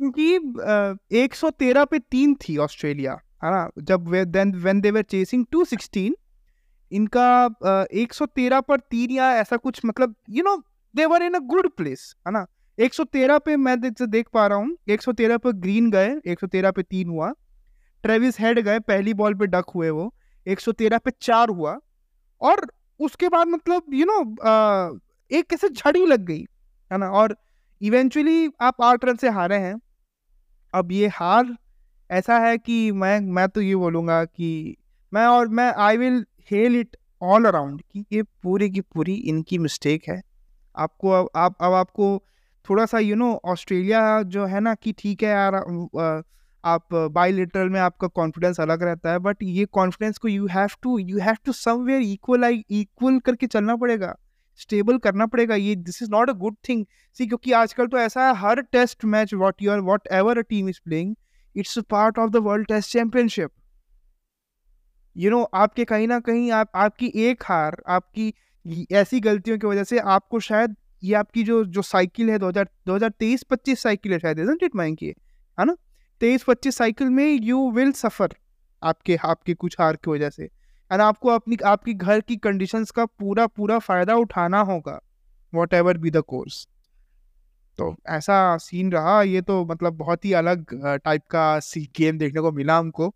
[0.00, 3.12] क्योंकि एक सौ तेरह पे तीन थी ऑस्ट्रेलिया,
[3.44, 3.68] है ना?
[3.80, 6.14] जब when they were chasing two sixteen
[6.92, 10.56] इनका एक सौ तेरह पर तीन या ऐसा कुछ मतलब you know
[10.94, 12.46] they were in a good place है ना?
[12.78, 16.14] एक सौ तेरह पे मैं देख पा रहा हूँ, एक सौ तेरह पर ग्रीन गए,
[16.26, 17.30] एक सौ तेरह पे तीन हुआ,
[18.04, 20.12] ट्रेविस हेड गए, पहली बॉल पे डक हुए वो,
[20.46, 21.76] एक सौ तेरह पे चार हुआ,
[22.42, 22.66] और
[23.00, 24.18] उसके बाद मतलब यू नो
[25.30, 26.40] एक कैसे झड़ी लग गई,
[26.90, 27.10] है ना?
[27.10, 27.36] और
[27.80, 29.76] इवेंचुअली आप आठ रन से हारे हैं
[30.74, 31.56] अब ये हार,
[32.10, 34.76] ऐसा है कि मैं मैं तो ये बोलूँगा कि
[35.12, 39.58] मैं और मैं I will hail it all around कि ये पूरी की पूरी इनकी
[39.58, 40.20] मिस्टेक है।
[40.76, 42.22] आपको अब, आप, अब आपको
[42.70, 45.54] थोड़ा सा यू नो ऑस्ट्रेलिया जो है ना कि ठीक है यार
[46.64, 50.68] आप बाई लिटरल में आपका कॉन्फिडेंस अलग रहता है बट ये कॉन्फिडेंस को you have
[50.82, 54.14] to you have to somewhere equal I equal करके चलना पड़ेगा।
[54.60, 56.84] स्टेबल करना पड़ेगा, ये this is not a good thing
[57.18, 59.80] see क्योंकि आजकल तो ऐसा है, हर test match what your
[60.12, 61.14] whatever a team is playing
[61.56, 63.50] it's part of the world test championship
[65.16, 68.32] you know आपके कहीं ना कहीं, आप, आपकी एक हार, आपकी
[68.92, 72.68] ऐसी गलतियों की वजह से आपको शायद ये आपकी जो जो साइकिल है, दो हज़ार
[72.86, 75.76] दो हज़ार तेईस, पच्चीस साइकिल है शायद इजंट इट माइंड की है ना?
[76.20, 78.34] तेईस, पच्चीस साइकिल में यू विल सफ़र
[78.82, 80.48] आपके आपके कुछ हार की वजह से।
[80.90, 84.98] एंड आपको अपनी, आपकी घर की कंडीशंस का पूरा पूरा फ़ायदा उठाना होगा
[85.52, 86.66] whatever be the course
[87.78, 90.64] तो ऐसा सीन रहा, ये तो मतलब बहुत ही अलग
[91.04, 93.14] टाइप का सी गेम देखने को मिला हमको।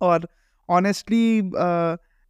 [0.00, 0.28] और
[0.68, 1.36] honestly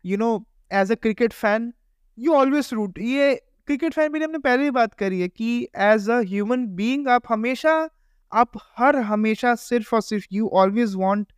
[0.05, 0.31] you know
[0.71, 1.73] as a cricket fan
[2.19, 3.35] you always root ये
[3.67, 7.23] क्रिकेट फ़ैन मेरी हमने पहले ही बात करी है कि एज अ ह्यूमन बीइंग आप
[7.29, 7.89] हमेशा,
[8.33, 11.33] आप हर हमेशा सिर्फ़ और सिर्फ़ you always want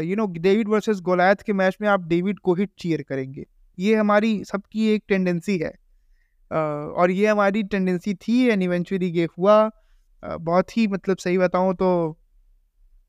[0.00, 3.44] you know David versus Goliath के मैच में आप डेविड को ही चीयर करेंगे।
[3.78, 9.28] ये हमारी सबकी एक टेंडेंसी है। uh, और ये हमारी टेंडेंसी थी एंड इवेंचुअली ये
[9.38, 12.18] हुआ। uh, बहुत ही मतलब सही बताऊँ तो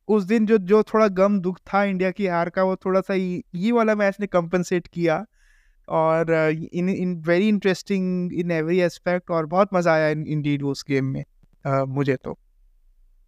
[0.08, 3.14] उस दिन जो जो थोड़ा गम दुख था इंडिया की हार का वो थोड़ा सा
[3.14, 5.26] ये वाला मैच ने कंपनसेट किया।
[5.88, 6.32] और
[6.74, 11.05] in in very interesting in every aspect और बहुत मज़ा आया इन इंडीड उस गेम
[11.05, 11.24] में।
[11.66, 12.38] uh, मुझे तो।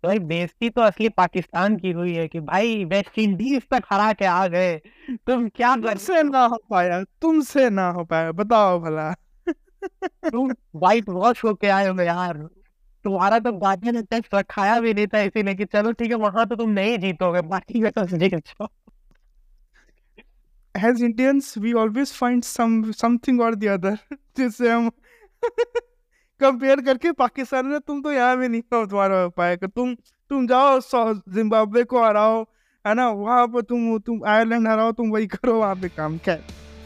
[0.04, 4.26] भाई बेइज्जती तो असली पाकिस्तान की हुई है कि भाई वेस्ट इंडीज तक हरा के
[4.26, 4.78] आ गए।
[5.28, 9.14] तुम क्या तुमसे ना हो पाया तुमसे ना हो पाया बताओ भला।
[10.32, 12.38] तुम वाइट वॉश होके आए हो यार।
[13.04, 16.46] तुम्हारा तो गार्जियन ने टेस्ट रखाया भी नहीं था इसीलिए कि चलो ठीक है वहाँ
[16.48, 18.68] तो तुम नहीं जीतोगे बाकी में तो जीत जाओ।
[20.76, 23.98] As Indians, we always find some something or the other
[24.38, 24.92] जिससे हम
[26.42, 29.96] कंपेयर करके पाकिस्तान में तुम तो यहाँ भी नहीं हो तुम्हारा तुम
[30.30, 30.80] तुम जाओ
[31.30, 32.44] जिम्बाब्वे को हराओ,
[32.88, 33.10] है ना?
[33.10, 36.38] वहाँ पर तुम तुम आयरलैंड हराओ, तुम वही करो, वहाँ पे काम क्या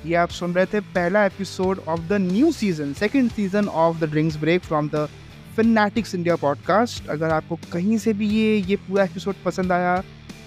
[0.06, 4.04] ये आप सुन रहे थे पहला episode of the new season second season of the
[4.04, 5.10] drinks break from the
[5.56, 10.04] fanatics India podcast अगर आपको कहीं से भी ये ये पूरा एपिसोड पसंद आया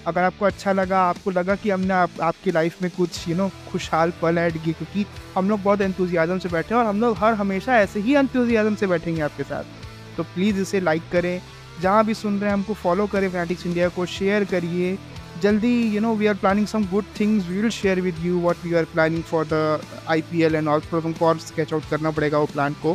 [0.06, 3.48] अगर आपको अच्छा लगा आपको लगा कि हमने आप, आपकी लाइफ में कुछ यू नो
[3.70, 5.04] खुशहाल पल ऐड किए क्योंकि
[5.36, 8.74] हम लोग बहुत एंथुजियाज़म से बैठे हैं और हम लोग हर हमेशा ऐसे ही एंथुजियाज़म
[8.74, 11.40] से बैठेंगे आपके साथ। तो प्लीज़ इसे लाइक करें।
[11.82, 14.96] जहाँ भी सुन रहे हैं हमको फॉलो करें फैटिक्स इंडिया को शेयर करिए।
[15.42, 18.64] जल्दी you know we are planning some good things we will share with you what
[18.64, 19.80] we are planning for the
[20.10, 22.94] I P L and also तुमको और स्केच आउट करना पड़ेगा वो प्लान को।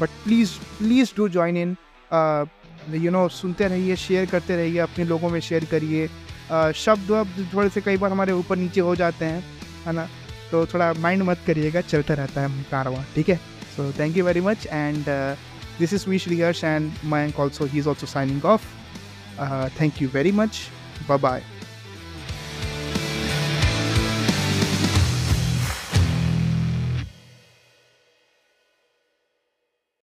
[0.00, 1.76] But please please do join in
[2.94, 6.08] you know सुनते रहिए share करते रहिए अपने लोगों में शेयर करिए।
[6.76, 9.44] शब्द वब्द थोड़े से कई बार हमारे ऊपर नीचे हो जाते हैं,
[9.86, 10.08] है ना?
[10.50, 13.36] तो थोड़ा माइंड मत करिएगा, चलता रहता है कारवा, ठीक है?
[13.76, 15.04] So thank you very much and
[15.78, 18.66] this is wish रिहर्ष and my also he is also signing off
[19.80, 20.60] thank you very much
[21.10, 21.42] bye